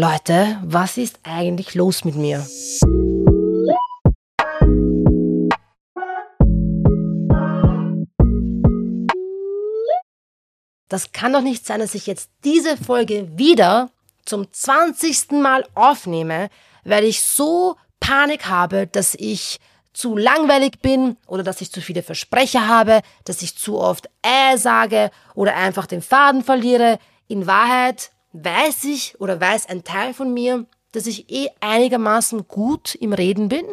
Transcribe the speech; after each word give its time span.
Leute, 0.00 0.58
was 0.64 0.96
ist 0.96 1.20
eigentlich 1.24 1.74
los 1.74 2.06
mit 2.06 2.14
mir? 2.14 2.38
Das 10.88 11.12
kann 11.12 11.34
doch 11.34 11.42
nicht 11.42 11.66
sein, 11.66 11.80
dass 11.80 11.94
ich 11.94 12.06
jetzt 12.06 12.30
diese 12.44 12.78
Folge 12.78 13.28
wieder 13.36 13.90
zum 14.24 14.50
20. 14.50 15.32
Mal 15.32 15.66
aufnehme, 15.74 16.48
weil 16.84 17.04
ich 17.04 17.22
so 17.22 17.76
Panik 18.00 18.46
habe, 18.46 18.86
dass 18.86 19.14
ich 19.14 19.58
zu 19.92 20.16
langweilig 20.16 20.80
bin 20.80 21.18
oder 21.26 21.42
dass 21.42 21.60
ich 21.60 21.72
zu 21.72 21.82
viele 21.82 22.02
Versprecher 22.02 22.66
habe, 22.66 23.02
dass 23.26 23.42
ich 23.42 23.54
zu 23.54 23.78
oft 23.78 24.08
äh 24.22 24.56
sage 24.56 25.10
oder 25.34 25.56
einfach 25.56 25.84
den 25.84 26.00
Faden 26.00 26.42
verliere. 26.42 26.98
In 27.28 27.46
Wahrheit 27.46 28.12
weiß 28.32 28.84
ich 28.84 29.20
oder 29.20 29.40
weiß 29.40 29.68
ein 29.68 29.84
Teil 29.84 30.14
von 30.14 30.32
mir, 30.32 30.66
dass 30.92 31.06
ich 31.06 31.30
eh 31.30 31.48
einigermaßen 31.60 32.46
gut 32.48 32.94
im 32.94 33.12
Reden 33.12 33.48
bin, 33.48 33.66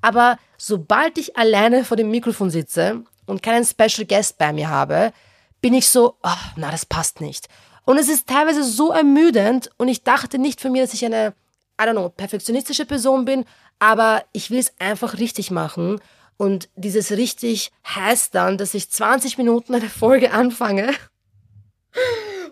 aber 0.00 0.38
sobald 0.56 1.18
ich 1.18 1.36
alleine 1.36 1.84
vor 1.84 1.96
dem 1.96 2.10
Mikrofon 2.10 2.50
sitze 2.50 3.04
und 3.26 3.42
keinen 3.42 3.64
Special 3.64 4.06
Guest 4.06 4.38
bei 4.38 4.52
mir 4.52 4.68
habe, 4.68 5.12
bin 5.60 5.74
ich 5.74 5.88
so, 5.88 6.16
oh, 6.22 6.30
na, 6.56 6.70
das 6.70 6.86
passt 6.86 7.20
nicht. 7.20 7.48
Und 7.84 7.98
es 7.98 8.08
ist 8.08 8.26
teilweise 8.26 8.64
so 8.64 8.90
ermüdend 8.90 9.70
und 9.76 9.88
ich 9.88 10.02
dachte 10.02 10.38
nicht 10.38 10.60
von 10.60 10.72
mir, 10.72 10.82
dass 10.82 10.94
ich 10.94 11.04
eine, 11.04 11.34
I 11.80 11.84
don't 11.84 11.92
know, 11.92 12.08
perfektionistische 12.08 12.86
Person 12.86 13.24
bin, 13.24 13.44
aber 13.78 14.24
ich 14.32 14.50
will 14.50 14.58
es 14.58 14.72
einfach 14.78 15.18
richtig 15.18 15.50
machen. 15.50 16.00
Und 16.36 16.68
dieses 16.74 17.12
richtig 17.12 17.70
heißt 17.86 18.34
dann, 18.34 18.58
dass 18.58 18.74
ich 18.74 18.90
20 18.90 19.38
Minuten 19.38 19.74
eine 19.74 19.88
Folge 19.88 20.32
anfange 20.32 20.92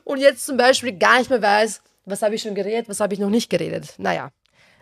und 0.05 0.19
jetzt 0.19 0.47
zum 0.47 0.57
Beispiel 0.57 0.93
gar 0.97 1.19
nicht 1.19 1.31
mehr 1.31 1.43
weiß, 1.43 1.83
was 2.05 2.23
habe 2.23 2.35
ich 2.35 2.43
schon 2.43 2.55
geredet, 2.55 2.89
was 2.89 3.01
habe 3.01 3.15
ich 3.15 3.21
noch 3.21 3.31
nicht 3.31 3.51
geredet. 3.51 3.95
Naja, 3.99 4.31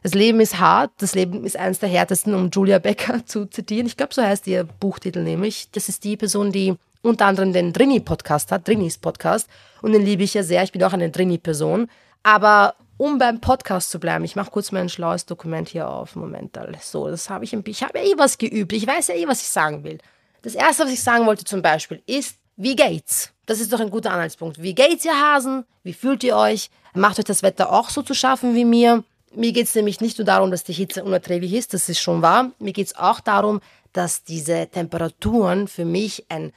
das 0.02 0.14
Leben 0.14 0.40
ist 0.40 0.58
hart, 0.58 0.92
das 0.98 1.14
Leben 1.14 1.44
ist 1.44 1.56
eines 1.56 1.80
der 1.80 1.88
härtesten, 1.88 2.34
um 2.34 2.50
Julia 2.50 2.78
Becker 2.78 3.24
zu 3.26 3.46
zitieren. 3.46 3.86
Ich 3.86 3.96
glaube, 3.96 4.14
so 4.14 4.22
heißt 4.22 4.46
ihr 4.46 4.64
Buchtitel 4.64 5.22
nämlich. 5.22 5.70
Das 5.72 5.88
ist 5.88 6.04
die 6.04 6.16
Person, 6.16 6.52
die 6.52 6.74
unter 7.02 7.26
anderem 7.26 7.52
den 7.52 7.72
Drini-Podcast 7.72 8.52
hat, 8.52 8.66
Drinis 8.66 8.98
Podcast. 8.98 9.48
Und 9.82 9.92
den 9.92 10.02
liebe 10.02 10.22
ich 10.22 10.34
ja 10.34 10.42
sehr. 10.42 10.62
Ich 10.62 10.72
bin 10.72 10.82
auch 10.82 10.92
eine 10.92 11.10
Drini-Person. 11.10 11.88
Aber 12.22 12.74
um 12.96 13.18
beim 13.18 13.40
Podcast 13.40 13.90
zu 13.90 14.00
bleiben, 14.00 14.24
ich 14.24 14.36
mache 14.36 14.50
kurz 14.50 14.72
mein 14.72 14.88
schlaues 14.88 15.24
Dokument 15.26 15.68
hier 15.68 15.88
auf. 15.88 16.16
Moment, 16.16 16.58
so, 16.80 17.08
das 17.08 17.30
habe 17.30 17.44
ich 17.44 17.52
ich 17.52 17.82
habe 17.82 17.98
ja 17.98 18.04
eh 18.04 18.18
was 18.18 18.38
geübt. 18.38 18.72
Ich 18.72 18.86
weiß 18.86 19.08
ja 19.08 19.14
eh, 19.14 19.28
was 19.28 19.40
ich 19.40 19.48
sagen 19.48 19.84
will. 19.84 19.98
Das 20.42 20.54
erste, 20.54 20.84
was 20.84 20.92
ich 20.92 21.02
sagen 21.02 21.26
wollte 21.26 21.44
zum 21.44 21.62
Beispiel, 21.62 22.02
ist, 22.06 22.38
wie 22.58 22.74
geht's? 22.74 23.32
Das 23.46 23.60
ist 23.60 23.72
doch 23.72 23.78
ein 23.78 23.90
guter 23.90 24.10
Anhaltspunkt. 24.10 24.60
Wie 24.60 24.74
geht's, 24.74 25.04
ihr 25.04 25.18
Hasen? 25.18 25.64
Wie 25.84 25.92
fühlt 25.92 26.24
ihr 26.24 26.36
euch? 26.36 26.70
Macht 26.92 27.18
euch 27.20 27.24
das 27.24 27.44
Wetter 27.44 27.72
auch 27.72 27.88
so 27.88 28.02
zu 28.02 28.14
schaffen 28.14 28.56
wie 28.56 28.64
mir? 28.64 29.04
Mir 29.32 29.52
geht's 29.52 29.76
nämlich 29.76 30.00
nicht 30.00 30.18
nur 30.18 30.24
darum, 30.24 30.50
dass 30.50 30.64
die 30.64 30.72
Hitze 30.72 31.04
unerträglich 31.04 31.52
ist, 31.52 31.72
das 31.72 31.88
ist 31.88 32.00
schon 32.00 32.20
wahr. 32.20 32.50
Mir 32.58 32.72
geht's 32.72 32.96
auch 32.96 33.20
darum, 33.20 33.60
dass 33.92 34.24
diese 34.24 34.66
Temperaturen 34.66 35.68
für 35.68 35.84
mich 35.84 36.26
ein 36.30 36.52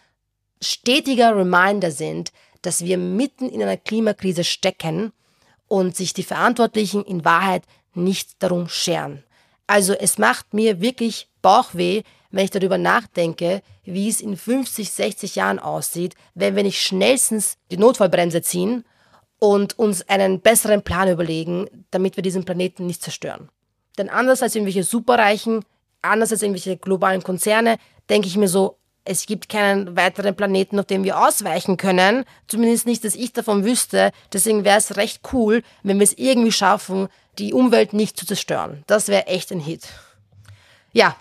stetiger 0.59 1.35
Reminder 1.35 1.91
sind, 1.91 2.31
dass 2.63 2.83
wir 2.83 2.97
mitten 2.97 3.47
in 3.47 3.61
einer 3.61 3.77
Klimakrise 3.77 4.43
stecken 4.43 5.13
und 5.67 5.95
sich 5.95 6.13
die 6.13 6.23
Verantwortlichen 6.23 7.03
in 7.03 7.23
Wahrheit 7.25 7.63
nicht 7.93 8.41
darum 8.41 8.67
scheren. 8.67 9.23
Also 9.67 9.93
es 9.93 10.17
macht 10.17 10.55
mir 10.55 10.81
wirklich 10.81 11.29
Bauchweh, 11.43 12.01
wenn 12.31 12.45
ich 12.45 12.51
darüber 12.51 12.77
nachdenke, 12.77 13.61
wie 13.83 14.09
es 14.09 14.21
in 14.21 14.37
50, 14.37 14.91
60 14.91 15.35
Jahren 15.35 15.59
aussieht, 15.59 16.15
wenn 16.33 16.55
wir 16.55 16.63
nicht 16.63 16.81
schnellstens 16.81 17.57
die 17.69 17.77
Notfallbremse 17.77 18.41
ziehen 18.41 18.85
und 19.39 19.77
uns 19.77 20.07
einen 20.07 20.41
besseren 20.41 20.83
Plan 20.83 21.09
überlegen, 21.09 21.67
damit 21.91 22.15
wir 22.15 22.23
diesen 22.23 22.45
Planeten 22.45 22.85
nicht 22.85 23.01
zerstören. 23.01 23.49
Denn 23.97 24.09
anders 24.09 24.41
als 24.41 24.55
irgendwelche 24.55 24.83
Superreichen, 24.83 25.65
anders 26.01 26.31
als 26.31 26.41
irgendwelche 26.41 26.77
globalen 26.77 27.23
Konzerne, 27.23 27.77
denke 28.09 28.27
ich 28.27 28.37
mir 28.37 28.47
so, 28.47 28.77
es 29.03 29.25
gibt 29.25 29.49
keinen 29.49 29.95
weiteren 29.95 30.35
Planeten, 30.35 30.79
auf 30.79 30.85
dem 30.85 31.03
wir 31.03 31.19
ausweichen 31.19 31.77
können. 31.77 32.23
Zumindest 32.47 32.85
nicht, 32.85 33.03
dass 33.03 33.15
ich 33.15 33.33
davon 33.33 33.65
wüsste. 33.65 34.11
Deswegen 34.31 34.63
wäre 34.63 34.77
es 34.77 34.95
recht 34.95 35.21
cool, 35.33 35.63
wenn 35.81 35.97
wir 35.97 36.03
es 36.03 36.17
irgendwie 36.17 36.51
schaffen, 36.51 37.07
die 37.39 37.53
Umwelt 37.53 37.93
nicht 37.93 38.17
zu 38.17 38.25
zerstören. 38.25 38.83
Das 38.87 39.07
wäre 39.07 39.27
echt 39.27 39.51
ein 39.51 39.59
Hit. 39.59 39.87
Ja, 40.93 41.15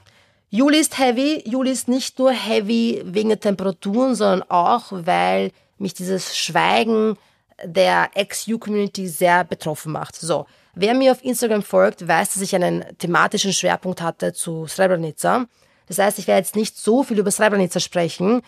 Juli 0.50 0.78
ist 0.78 0.98
heavy. 0.98 1.42
Juli 1.46 1.70
ist 1.70 1.88
nicht 1.88 2.18
nur 2.18 2.32
heavy 2.32 3.02
wegen 3.04 3.28
der 3.28 3.38
Temperaturen, 3.38 4.16
sondern 4.16 4.42
auch, 4.50 4.86
weil 4.90 5.52
mich 5.78 5.94
dieses 5.94 6.36
Schweigen 6.36 7.16
der 7.64 8.10
Ex-U-Community 8.14 9.06
sehr 9.06 9.44
betroffen 9.44 9.92
macht. 9.92 10.16
So, 10.16 10.46
wer 10.74 10.94
mir 10.94 11.12
auf 11.12 11.24
Instagram 11.24 11.62
folgt, 11.62 12.06
weiß, 12.06 12.34
dass 12.34 12.42
ich 12.42 12.54
einen 12.54 12.84
thematischen 12.98 13.52
Schwerpunkt 13.52 14.02
hatte 14.02 14.32
zu 14.32 14.66
Srebrenica. 14.66 15.46
Das 15.86 15.98
heißt, 15.98 16.18
ich 16.18 16.26
werde 16.26 16.40
jetzt 16.40 16.56
nicht 16.56 16.76
so 16.76 17.04
viel 17.04 17.18
über 17.18 17.30
Srebrenica 17.30 17.78
sprechen. 17.78 18.42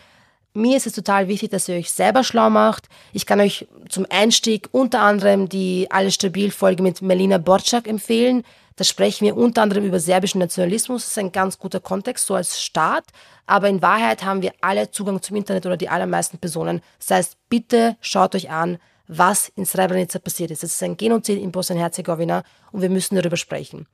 Mir 0.55 0.77
ist 0.77 0.87
es 0.87 0.93
total 0.93 1.29
wichtig, 1.29 1.51
dass 1.51 1.69
ihr 1.69 1.77
euch 1.77 1.91
selber 1.91 2.25
schlau 2.25 2.51
macht. 2.51 2.89
Ich 3.13 3.27
kann 3.27 3.41
euch 3.41 3.67
zum 3.89 4.07
Einstieg 4.11 4.69
unter 4.73 5.01
anderem 5.01 5.49
die 5.49 5.87
Alle 5.91 6.11
Stabil 6.11 6.51
Folge 6.51 6.83
mit 6.83 7.01
Melina 7.01 7.39
Borczak 7.39 7.87
empfehlen. 7.87 8.45
Da 8.77 8.85
sprechen 8.85 9.27
wir 9.27 9.37
unter 9.37 9.63
anderem 9.63 9.85
über 9.85 10.01
serbischen 10.01 10.39
Nationalismus. 10.39 11.03
Das 11.03 11.11
ist 11.13 11.19
ein 11.19 11.33
ganz 11.33 11.59
guter 11.59 11.81
Kontext, 11.81 12.27
so 12.27 12.35
als 12.35 12.63
Staat. 12.63 13.05
Aber 13.47 13.69
in 13.69 13.83
Wahrheit 13.83 14.25
haben 14.25 14.43
wir 14.43 14.53
alle 14.61 14.91
Zugang 14.91 15.21
zum 15.23 15.37
Internet 15.37 15.67
oder 15.67 15.77
die 15.77 15.89
allermeisten 15.89 16.39
Personen. 16.39 16.81
Das 16.99 17.11
heißt, 17.11 17.37
bitte 17.49 17.97
schaut 18.01 18.35
euch 18.35 18.51
an, 18.51 18.79
was 19.09 19.49
in 19.57 19.67
Srebrenica 19.67 20.19
passiert 20.19 20.51
ist. 20.51 20.65
Es 20.65 20.75
ist 20.75 20.83
ein 20.83 20.97
Genozid 20.97 21.41
in 21.41 21.53
Bosnien-Herzegowina 21.53 22.45
und 22.71 22.83
wir 22.83 22.91
müssen 22.91 23.17
darüber 23.17 23.37
sprechen. 23.37 23.87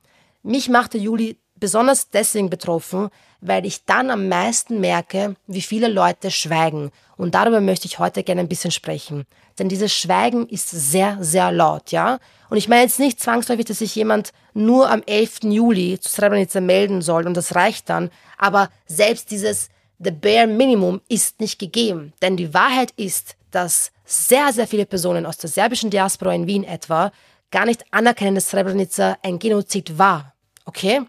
Mich 0.43 0.69
machte 0.69 0.97
Juli 0.97 1.37
besonders 1.59 2.09
deswegen 2.09 2.49
betroffen, 2.49 3.09
weil 3.41 3.65
ich 3.65 3.85
dann 3.85 4.09
am 4.09 4.27
meisten 4.27 4.79
merke, 4.79 5.35
wie 5.47 5.61
viele 5.61 5.87
Leute 5.87 6.31
schweigen. 6.31 6.91
Und 7.17 7.35
darüber 7.35 7.61
möchte 7.61 7.87
ich 7.87 7.99
heute 7.99 8.23
gerne 8.23 8.41
ein 8.41 8.49
bisschen 8.49 8.71
sprechen. 8.71 9.25
Denn 9.57 9.69
dieses 9.69 9.93
Schweigen 9.93 10.47
ist 10.47 10.69
sehr, 10.69 11.17
sehr 11.21 11.51
laut, 11.51 11.91
ja? 11.91 12.19
Und 12.49 12.57
ich 12.57 12.67
meine 12.67 12.83
jetzt 12.83 12.99
nicht 12.99 13.19
zwangsläufig, 13.19 13.65
dass 13.65 13.79
sich 13.79 13.95
jemand 13.95 14.31
nur 14.53 14.89
am 14.89 15.03
11. 15.05 15.43
Juli 15.43 15.99
zu 15.99 16.09
Srebrenica 16.09 16.59
melden 16.59 17.01
soll 17.01 17.27
und 17.27 17.35
das 17.35 17.55
reicht 17.55 17.89
dann. 17.89 18.09
Aber 18.37 18.69
selbst 18.87 19.31
dieses 19.31 19.69
The 19.99 20.11
Bare 20.11 20.47
Minimum 20.47 21.01
ist 21.09 21.39
nicht 21.39 21.59
gegeben. 21.59 22.13
Denn 22.21 22.37
die 22.37 22.53
Wahrheit 22.53 22.91
ist, 22.91 23.35
dass 23.51 23.91
sehr, 24.05 24.51
sehr 24.53 24.67
viele 24.67 24.85
Personen 24.85 25.25
aus 25.25 25.37
der 25.37 25.49
serbischen 25.49 25.89
Diaspora 25.89 26.33
in 26.33 26.47
Wien 26.47 26.63
etwa 26.63 27.11
gar 27.51 27.65
nicht 27.65 27.83
anerkennen, 27.91 28.35
dass 28.35 28.49
Srebrenica 28.49 29.17
ein 29.21 29.39
Genozid 29.39 29.97
war. 29.97 30.33
Okay? 30.65 31.01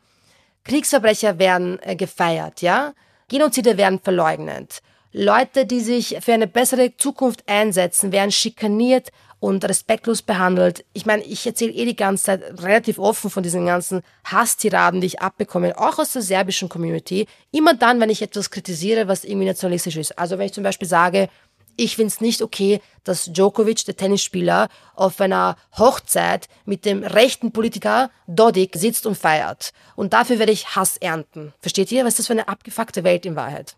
Kriegsverbrecher 0.70 1.40
werden 1.40 1.80
äh, 1.82 1.96
gefeiert, 1.96 2.62
ja? 2.62 2.92
Genozide 3.26 3.76
werden 3.76 3.98
verleugnet. 3.98 4.82
Leute, 5.10 5.66
die 5.66 5.80
sich 5.80 6.18
für 6.20 6.32
eine 6.32 6.46
bessere 6.46 6.96
Zukunft 6.96 7.42
einsetzen, 7.48 8.12
werden 8.12 8.30
schikaniert 8.30 9.10
und 9.40 9.64
respektlos 9.64 10.22
behandelt. 10.22 10.84
Ich 10.92 11.06
meine, 11.06 11.24
ich 11.24 11.44
erzähle 11.44 11.72
eh 11.72 11.86
die 11.86 11.96
ganze 11.96 12.24
Zeit 12.26 12.62
relativ 12.62 13.00
offen 13.00 13.30
von 13.30 13.42
diesen 13.42 13.66
ganzen 13.66 14.02
Hasstiraden, 14.22 15.00
die 15.00 15.08
ich 15.08 15.20
abbekomme, 15.20 15.76
auch 15.76 15.98
aus 15.98 16.12
der 16.12 16.22
serbischen 16.22 16.68
Community. 16.68 17.26
Immer 17.50 17.74
dann, 17.74 17.98
wenn 17.98 18.10
ich 18.10 18.22
etwas 18.22 18.50
kritisiere, 18.50 19.08
was 19.08 19.24
irgendwie 19.24 19.48
nationalistisch 19.48 19.96
ist. 19.96 20.16
Also 20.16 20.38
wenn 20.38 20.46
ich 20.46 20.52
zum 20.52 20.62
Beispiel 20.62 20.86
sage, 20.86 21.28
ich 21.76 21.96
finde 21.96 22.08
es 22.08 22.20
nicht 22.20 22.42
okay, 22.42 22.80
dass 23.04 23.26
Djokovic, 23.26 23.84
der 23.84 23.96
Tennisspieler, 23.96 24.68
auf 24.94 25.20
einer 25.20 25.56
Hochzeit 25.76 26.48
mit 26.64 26.84
dem 26.84 27.02
rechten 27.02 27.52
Politiker 27.52 28.10
Dodik 28.26 28.76
sitzt 28.76 29.06
und 29.06 29.16
feiert. 29.16 29.72
Und 29.96 30.12
dafür 30.12 30.38
werde 30.38 30.52
ich 30.52 30.76
Hass 30.76 30.96
ernten. 30.96 31.52
Versteht 31.60 31.90
ihr? 31.92 32.04
Was 32.04 32.14
ist 32.14 32.20
das 32.20 32.26
für 32.26 32.32
eine 32.34 32.48
abgefuckte 32.48 33.04
Welt 33.04 33.26
in 33.26 33.36
Wahrheit? 33.36 33.76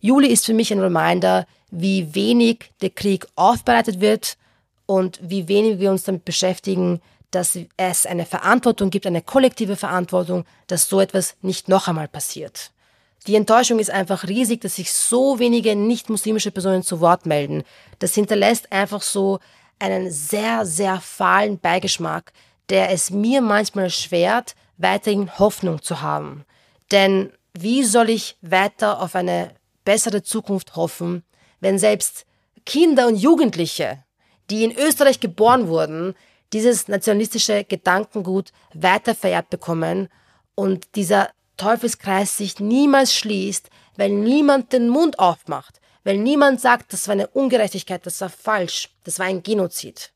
Juli 0.00 0.28
ist 0.28 0.44
für 0.44 0.54
mich 0.54 0.72
ein 0.72 0.80
Reminder, 0.80 1.46
wie 1.70 2.14
wenig 2.14 2.70
der 2.82 2.90
Krieg 2.90 3.26
aufbereitet 3.36 4.00
wird 4.00 4.36
und 4.86 5.18
wie 5.22 5.48
wenig 5.48 5.78
wir 5.78 5.90
uns 5.90 6.04
damit 6.04 6.24
beschäftigen, 6.24 7.00
dass 7.30 7.58
es 7.76 8.06
eine 8.06 8.26
Verantwortung 8.26 8.90
gibt, 8.90 9.06
eine 9.06 9.22
kollektive 9.22 9.76
Verantwortung, 9.76 10.44
dass 10.66 10.88
so 10.88 11.00
etwas 11.00 11.36
nicht 11.42 11.68
noch 11.68 11.88
einmal 11.88 12.06
passiert. 12.06 12.70
Die 13.26 13.36
Enttäuschung 13.36 13.78
ist 13.78 13.90
einfach 13.90 14.24
riesig, 14.24 14.60
dass 14.60 14.76
sich 14.76 14.92
so 14.92 15.38
wenige 15.38 15.74
nicht-muslimische 15.74 16.50
Personen 16.50 16.82
zu 16.82 17.00
Wort 17.00 17.24
melden. 17.24 17.62
Das 17.98 18.14
hinterlässt 18.14 18.70
einfach 18.70 19.00
so 19.00 19.38
einen 19.78 20.10
sehr, 20.10 20.66
sehr 20.66 21.00
fahlen 21.00 21.58
Beigeschmack, 21.58 22.32
der 22.68 22.90
es 22.90 23.10
mir 23.10 23.40
manchmal 23.40 23.90
schwert, 23.90 24.54
weiterhin 24.76 25.38
Hoffnung 25.38 25.82
zu 25.82 26.02
haben. 26.02 26.44
Denn 26.90 27.32
wie 27.54 27.82
soll 27.82 28.10
ich 28.10 28.36
weiter 28.42 29.00
auf 29.00 29.14
eine 29.14 29.54
bessere 29.84 30.22
Zukunft 30.22 30.76
hoffen, 30.76 31.22
wenn 31.60 31.78
selbst 31.78 32.26
Kinder 32.66 33.06
und 33.06 33.16
Jugendliche, 33.16 34.02
die 34.50 34.64
in 34.64 34.76
Österreich 34.76 35.20
geboren 35.20 35.68
wurden, 35.68 36.14
dieses 36.52 36.88
nationalistische 36.88 37.64
Gedankengut 37.64 38.52
weiter 38.74 39.14
vererbt 39.14 39.50
bekommen 39.50 40.08
und 40.54 40.94
dieser 40.94 41.30
Teufelskreis 41.56 42.36
sich 42.36 42.60
niemals 42.60 43.14
schließt, 43.14 43.70
weil 43.96 44.10
niemand 44.10 44.72
den 44.72 44.88
Mund 44.88 45.18
aufmacht, 45.18 45.80
weil 46.02 46.18
niemand 46.18 46.60
sagt, 46.60 46.92
das 46.92 47.08
war 47.08 47.12
eine 47.12 47.28
Ungerechtigkeit, 47.28 48.04
das 48.04 48.20
war 48.20 48.28
falsch, 48.28 48.90
das 49.04 49.18
war 49.18 49.26
ein 49.26 49.42
Genozid. 49.42 50.12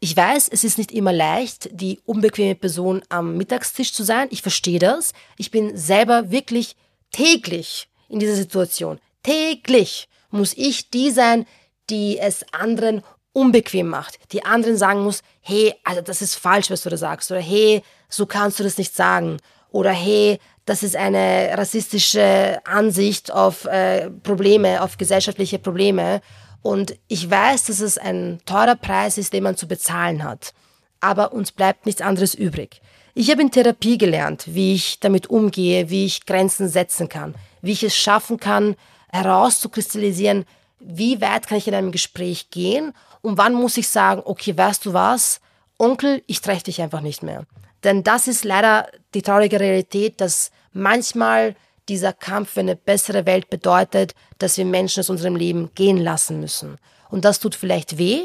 Ich 0.00 0.16
weiß, 0.16 0.48
es 0.50 0.64
ist 0.64 0.76
nicht 0.76 0.92
immer 0.92 1.12
leicht, 1.12 1.70
die 1.72 2.00
unbequeme 2.04 2.54
Person 2.54 3.02
am 3.08 3.38
Mittagstisch 3.38 3.92
zu 3.94 4.02
sein. 4.02 4.28
Ich 4.30 4.42
verstehe 4.42 4.78
das. 4.78 5.14
Ich 5.38 5.50
bin 5.50 5.78
selber 5.78 6.30
wirklich 6.30 6.76
täglich 7.10 7.88
in 8.10 8.18
dieser 8.18 8.34
Situation. 8.34 9.00
Täglich 9.22 10.08
muss 10.30 10.52
ich 10.56 10.90
die 10.90 11.10
sein, 11.10 11.46
die 11.88 12.18
es 12.18 12.44
anderen 12.52 13.02
unbequem 13.32 13.88
macht, 13.88 14.18
die 14.32 14.44
anderen 14.44 14.76
sagen 14.76 15.02
muss, 15.02 15.22
hey, 15.40 15.74
also 15.84 16.00
das 16.00 16.22
ist 16.22 16.34
falsch, 16.34 16.70
was 16.70 16.82
du 16.82 16.90
da 16.90 16.96
sagst, 16.96 17.30
oder 17.30 17.40
hey, 17.40 17.82
so 18.08 18.26
kannst 18.26 18.60
du 18.60 18.62
das 18.62 18.78
nicht 18.78 18.94
sagen, 18.94 19.38
oder 19.70 19.90
hey, 19.90 20.38
das 20.64 20.82
ist 20.82 20.96
eine 20.96 21.52
rassistische 21.56 22.58
Ansicht 22.64 23.30
auf 23.30 23.66
äh, 23.66 24.10
Probleme, 24.10 24.82
auf 24.82 24.96
gesellschaftliche 24.96 25.58
Probleme. 25.58 26.22
Und 26.62 26.96
ich 27.08 27.30
weiß, 27.30 27.64
dass 27.64 27.80
es 27.80 27.98
ein 27.98 28.40
teurer 28.46 28.76
Preis 28.76 29.18
ist, 29.18 29.32
den 29.32 29.42
man 29.42 29.56
zu 29.56 29.68
bezahlen 29.68 30.24
hat. 30.24 30.54
Aber 31.00 31.32
uns 31.34 31.52
bleibt 31.52 31.84
nichts 31.84 32.00
anderes 32.00 32.34
übrig. 32.34 32.80
Ich 33.14 33.30
habe 33.30 33.42
in 33.42 33.50
Therapie 33.50 33.98
gelernt, 33.98 34.44
wie 34.46 34.74
ich 34.74 34.98
damit 35.00 35.28
umgehe, 35.28 35.90
wie 35.90 36.06
ich 36.06 36.24
Grenzen 36.24 36.68
setzen 36.68 37.08
kann, 37.08 37.34
wie 37.60 37.72
ich 37.72 37.84
es 37.84 37.94
schaffen 37.94 38.40
kann, 38.40 38.74
herauszukristallisieren, 39.12 40.46
wie 40.80 41.20
weit 41.20 41.46
kann 41.46 41.58
ich 41.58 41.68
in 41.68 41.74
einem 41.74 41.92
Gespräch 41.92 42.50
gehen 42.50 42.92
und 43.20 43.38
wann 43.38 43.54
muss 43.54 43.76
ich 43.76 43.88
sagen, 43.88 44.22
okay, 44.24 44.56
weißt 44.56 44.86
du 44.86 44.94
was, 44.94 45.40
Onkel, 45.78 46.22
ich 46.26 46.40
treffe 46.40 46.64
dich 46.64 46.82
einfach 46.82 47.00
nicht 47.00 47.22
mehr. 47.22 47.44
Denn 47.84 48.02
das 48.02 48.26
ist 48.26 48.44
leider 48.44 48.88
die 49.14 49.22
traurige 49.22 49.60
Realität, 49.60 50.20
dass 50.20 50.50
manchmal 50.72 51.54
dieser 51.88 52.12
Kampf 52.12 52.52
für 52.52 52.60
eine 52.60 52.76
bessere 52.76 53.26
Welt 53.26 53.50
bedeutet, 53.50 54.14
dass 54.38 54.56
wir 54.56 54.64
Menschen 54.64 55.00
aus 55.00 55.10
unserem 55.10 55.36
Leben 55.36 55.70
gehen 55.74 55.98
lassen 55.98 56.40
müssen. 56.40 56.78
Und 57.10 57.24
das 57.24 57.38
tut 57.38 57.54
vielleicht 57.54 57.98
weh. 57.98 58.22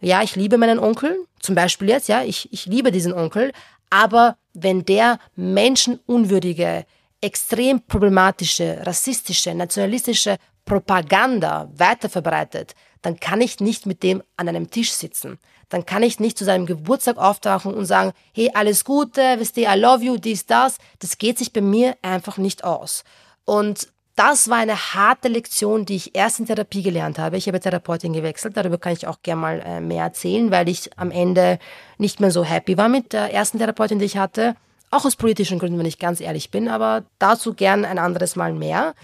Ja, 0.00 0.22
ich 0.22 0.34
liebe 0.34 0.58
meinen 0.58 0.78
Onkel, 0.78 1.16
zum 1.40 1.54
Beispiel 1.54 1.90
jetzt, 1.90 2.08
ja, 2.08 2.22
ich, 2.22 2.52
ich 2.52 2.66
liebe 2.66 2.90
diesen 2.90 3.12
Onkel, 3.12 3.52
aber 3.90 4.36
wenn 4.52 4.84
der 4.84 5.18
menschenunwürdige, 5.36 6.84
extrem 7.20 7.80
problematische, 7.82 8.80
rassistische, 8.84 9.54
nationalistische 9.54 10.36
Propaganda 10.64 11.70
weiterverbreitet, 11.74 12.74
dann 13.02 13.20
kann 13.20 13.40
ich 13.40 13.60
nicht 13.60 13.86
mit 13.86 14.02
dem 14.02 14.22
an 14.36 14.48
einem 14.48 14.70
Tisch 14.70 14.92
sitzen. 14.92 15.38
Dann 15.68 15.84
kann 15.84 16.02
ich 16.02 16.20
nicht 16.20 16.38
zu 16.38 16.44
seinem 16.44 16.66
Geburtstag 16.66 17.16
auftauchen 17.16 17.74
und 17.74 17.86
sagen, 17.86 18.12
hey, 18.32 18.50
alles 18.54 18.84
Gute, 18.84 19.20
wisst 19.38 19.56
ihr, 19.56 19.68
I 19.72 19.78
love 19.78 20.04
you, 20.04 20.16
dies, 20.16 20.46
das. 20.46 20.78
Das 21.00 21.18
geht 21.18 21.38
sich 21.38 21.52
bei 21.52 21.60
mir 21.60 21.96
einfach 22.02 22.38
nicht 22.38 22.64
aus. 22.64 23.04
Und 23.44 23.88
das 24.16 24.48
war 24.48 24.56
eine 24.56 24.94
harte 24.94 25.28
Lektion, 25.28 25.84
die 25.84 25.96
ich 25.96 26.14
erst 26.16 26.40
in 26.40 26.46
Therapie 26.46 26.82
gelernt 26.82 27.18
habe. 27.18 27.36
Ich 27.36 27.46
habe 27.48 27.60
Therapeutin 27.60 28.14
gewechselt, 28.14 28.56
darüber 28.56 28.78
kann 28.78 28.94
ich 28.94 29.06
auch 29.06 29.20
gerne 29.22 29.40
mal 29.40 29.60
äh, 29.60 29.80
mehr 29.80 30.04
erzählen, 30.04 30.50
weil 30.50 30.68
ich 30.70 30.98
am 30.98 31.10
Ende 31.10 31.58
nicht 31.98 32.18
mehr 32.18 32.30
so 32.30 32.42
happy 32.42 32.78
war 32.78 32.88
mit 32.88 33.12
der 33.12 33.32
ersten 33.32 33.58
Therapeutin, 33.58 33.98
die 33.98 34.06
ich 34.06 34.16
hatte. 34.16 34.56
Auch 34.90 35.04
aus 35.04 35.16
politischen 35.16 35.58
Gründen, 35.58 35.78
wenn 35.78 35.86
ich 35.86 35.98
ganz 35.98 36.20
ehrlich 36.20 36.50
bin, 36.50 36.68
aber 36.68 37.04
dazu 37.18 37.52
gern 37.52 37.84
ein 37.84 37.98
anderes 37.98 38.36
Mal 38.36 38.54
mehr. 38.54 38.94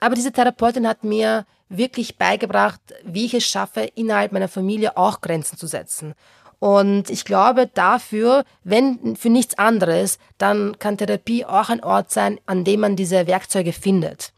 Aber 0.00 0.14
diese 0.14 0.32
Therapeutin 0.32 0.86
hat 0.86 1.02
mir 1.02 1.46
wirklich 1.68 2.16
beigebracht, 2.16 2.80
wie 3.04 3.26
ich 3.26 3.34
es 3.34 3.46
schaffe, 3.46 3.82
innerhalb 3.94 4.32
meiner 4.32 4.48
Familie 4.48 4.96
auch 4.96 5.20
Grenzen 5.20 5.58
zu 5.58 5.66
setzen. 5.66 6.14
Und 6.60 7.08
ich 7.10 7.24
glaube 7.24 7.70
dafür, 7.72 8.44
wenn 8.64 9.16
für 9.16 9.30
nichts 9.30 9.56
anderes, 9.58 10.18
dann 10.38 10.78
kann 10.78 10.98
Therapie 10.98 11.44
auch 11.44 11.68
ein 11.68 11.84
Ort 11.84 12.10
sein, 12.10 12.40
an 12.46 12.64
dem 12.64 12.80
man 12.80 12.96
diese 12.96 13.26
Werkzeuge 13.26 13.72
findet. 13.72 14.32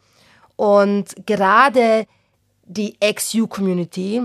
Und 0.56 1.26
gerade 1.26 2.06
die 2.64 2.96
XU-Community 3.00 4.22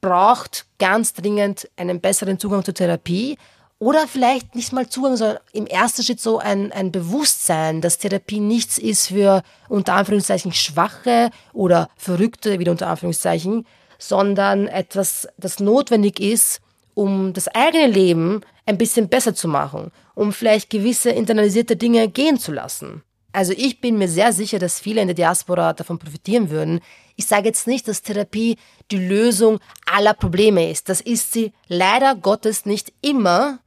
braucht 0.00 0.66
ganz 0.78 1.12
dringend 1.12 1.68
einen 1.76 2.00
besseren 2.00 2.38
Zugang 2.38 2.64
zur 2.64 2.74
Therapie, 2.74 3.36
oder 3.80 4.08
vielleicht 4.08 4.54
nicht 4.54 4.72
mal 4.72 4.88
Zugang, 4.88 5.16
sondern 5.16 5.38
im 5.52 5.66
ersten 5.66 6.02
Schritt 6.02 6.20
so 6.20 6.38
ein, 6.38 6.72
ein 6.72 6.90
Bewusstsein, 6.90 7.80
dass 7.80 7.98
Therapie 7.98 8.40
nichts 8.40 8.78
ist 8.78 9.08
für 9.08 9.42
unter 9.68 9.94
Anführungszeichen 9.94 10.52
Schwache 10.52 11.30
oder 11.52 11.88
Verrückte, 11.96 12.58
wieder 12.58 12.72
unter 12.72 12.88
Anführungszeichen, 12.88 13.66
sondern 13.98 14.66
etwas, 14.66 15.28
das 15.36 15.60
notwendig 15.60 16.18
ist, 16.18 16.60
um 16.94 17.32
das 17.32 17.46
eigene 17.48 17.86
Leben 17.86 18.40
ein 18.66 18.78
bisschen 18.78 19.08
besser 19.08 19.34
zu 19.34 19.46
machen, 19.46 19.92
um 20.14 20.32
vielleicht 20.32 20.70
gewisse 20.70 21.10
internalisierte 21.10 21.76
Dinge 21.76 22.08
gehen 22.08 22.38
zu 22.38 22.52
lassen. 22.52 23.02
Also 23.32 23.52
ich 23.56 23.80
bin 23.80 23.98
mir 23.98 24.08
sehr 24.08 24.32
sicher, 24.32 24.58
dass 24.58 24.80
viele 24.80 25.00
in 25.00 25.06
der 25.06 25.14
Diaspora 25.14 25.72
davon 25.72 25.98
profitieren 25.98 26.50
würden. 26.50 26.80
Ich 27.14 27.26
sage 27.26 27.46
jetzt 27.46 27.68
nicht, 27.68 27.86
dass 27.86 28.02
Therapie 28.02 28.56
die 28.90 28.98
Lösung 28.98 29.60
aller 29.86 30.14
Probleme 30.14 30.70
ist. 30.70 30.88
Das 30.88 31.00
ist 31.00 31.32
sie 31.32 31.52
leider 31.68 32.16
Gottes 32.16 32.66
nicht 32.66 32.92
immer. 33.00 33.60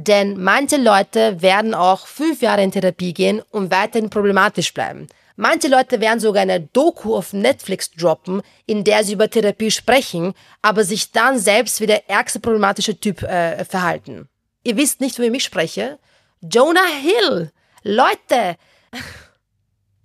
Denn 0.00 0.40
manche 0.40 0.76
Leute 0.76 1.42
werden 1.42 1.74
auch 1.74 2.06
fünf 2.06 2.40
Jahre 2.40 2.62
in 2.62 2.70
Therapie 2.70 3.12
gehen 3.12 3.42
und 3.50 3.72
weiterhin 3.72 4.10
problematisch 4.10 4.72
bleiben. 4.72 5.08
Manche 5.34 5.66
Leute 5.66 6.00
werden 6.00 6.20
sogar 6.20 6.42
eine 6.42 6.60
Doku 6.60 7.16
auf 7.16 7.32
Netflix 7.32 7.90
droppen, 7.90 8.42
in 8.64 8.84
der 8.84 9.02
sie 9.02 9.14
über 9.14 9.28
Therapie 9.28 9.72
sprechen, 9.72 10.34
aber 10.62 10.84
sich 10.84 11.10
dann 11.10 11.40
selbst 11.40 11.80
wie 11.80 11.86
der 11.86 12.08
ärgste 12.08 12.38
problematische 12.38 13.00
Typ 13.00 13.24
äh, 13.24 13.64
verhalten. 13.64 14.28
Ihr 14.62 14.76
wisst 14.76 15.00
nicht, 15.00 15.18
wem 15.18 15.34
ich 15.34 15.42
spreche? 15.42 15.98
Jonah 16.42 16.80
Hill! 17.02 17.50
Leute! 17.82 18.56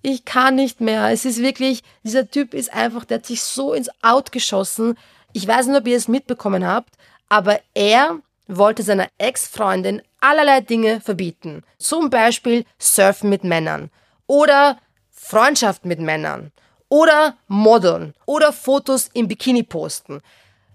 Ich 0.05 0.25
kann 0.25 0.55
nicht 0.55 0.81
mehr. 0.81 1.11
Es 1.11 1.23
ist 1.23 1.41
wirklich, 1.41 1.81
dieser 2.03 2.29
Typ 2.29 2.53
ist 2.53 2.73
einfach, 2.73 3.05
der 3.05 3.19
hat 3.19 3.25
sich 3.25 3.41
so 3.41 3.71
ins 3.71 3.89
Out 4.01 4.33
geschossen. 4.33 4.97
Ich 5.31 5.47
weiß 5.47 5.67
nicht, 5.67 5.77
ob 5.77 5.87
ihr 5.87 5.95
es 5.95 6.09
mitbekommen 6.09 6.67
habt, 6.67 6.95
aber 7.29 7.61
er 7.73 8.19
wollte 8.47 8.83
seiner 8.83 9.07
Ex-Freundin 9.17 10.01
allerlei 10.19 10.61
Dinge 10.61 11.01
verbieten. 11.01 11.63
Zum 11.77 12.09
Beispiel 12.09 12.65
Surfen 12.79 13.29
mit 13.29 13.43
Männern 13.43 13.89
oder 14.27 14.79
Freundschaft 15.11 15.85
mit 15.85 15.99
Männern 15.99 16.51
oder 16.89 17.37
Modeln 17.47 18.13
oder 18.25 18.53
Fotos 18.53 19.09
im 19.13 19.27
Bikini 19.27 19.63
posten. 19.63 20.21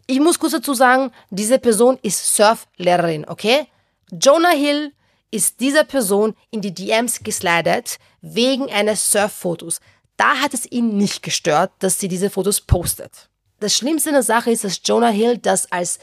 Ich 0.07 0.21
muss 0.21 0.39
kurz 0.39 0.53
dazu 0.53 0.75
sagen, 0.75 1.13
diese 1.31 1.59
Person 1.59 1.99
ist 2.03 2.35
Surflehrerin, 2.35 3.27
okay? 3.29 3.67
Jonah 4.11 4.51
Hill 4.55 4.93
ist 5.31 5.61
dieser 5.61 5.85
Person 5.85 6.35
in 6.51 6.63
die 6.63 6.73
DMs 6.73 7.23
geslidet 7.23 7.99
wegen 8.23 8.71
eines 8.71 9.13
Surffotos. 9.13 9.81
Da 10.17 10.37
hat 10.37 10.55
es 10.55 10.71
ihn 10.71 10.97
nicht 10.97 11.23
gestört, 11.23 11.73
dass 11.81 11.99
sie 11.99 12.09
diese 12.09 12.31
Fotos 12.31 12.61
postet. 12.63 13.29
Das 13.61 13.75
Schlimmste 13.75 14.11
in 14.11 14.15
der 14.15 14.23
Sache 14.23 14.51
ist, 14.51 14.65
dass 14.65 14.81
Jonah 14.83 15.11
Hill 15.11 15.39
das 15.39 15.71
als 15.71 15.99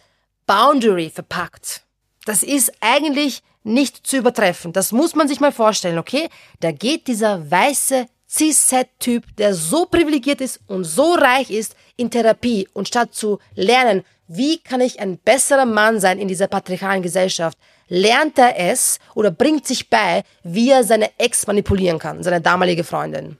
Boundary 0.45 1.09
verpackt. 1.09 1.81
Das 2.25 2.43
ist 2.43 2.71
eigentlich 2.81 3.41
nicht 3.63 4.05
zu 4.05 4.17
übertreffen. 4.17 4.73
Das 4.73 4.91
muss 4.91 5.15
man 5.15 5.27
sich 5.27 5.39
mal 5.39 5.51
vorstellen, 5.51 5.97
okay? 5.97 6.29
Da 6.59 6.71
geht 6.71 7.07
dieser 7.07 7.49
weiße 7.49 8.07
Cis-Set-Typ, 8.29 9.35
der 9.37 9.53
so 9.53 9.85
privilegiert 9.85 10.41
ist 10.41 10.59
und 10.67 10.83
so 10.83 11.13
reich 11.13 11.51
ist, 11.51 11.75
in 11.95 12.11
Therapie 12.11 12.67
und 12.73 12.87
statt 12.87 13.13
zu 13.13 13.39
lernen, 13.55 14.03
wie 14.27 14.57
kann 14.57 14.81
ich 14.81 14.99
ein 14.99 15.17
besserer 15.17 15.65
Mann 15.65 15.99
sein 15.99 16.19
in 16.19 16.27
dieser 16.27 16.47
patriarchalen 16.47 17.03
Gesellschaft, 17.03 17.57
lernt 17.87 18.37
er 18.39 18.57
es 18.57 18.99
oder 19.13 19.31
bringt 19.31 19.67
sich 19.67 19.89
bei, 19.89 20.23
wie 20.43 20.71
er 20.71 20.83
seine 20.83 21.11
Ex 21.19 21.45
manipulieren 21.47 21.99
kann, 21.99 22.23
seine 22.23 22.41
damalige 22.41 22.83
Freundin. 22.83 23.37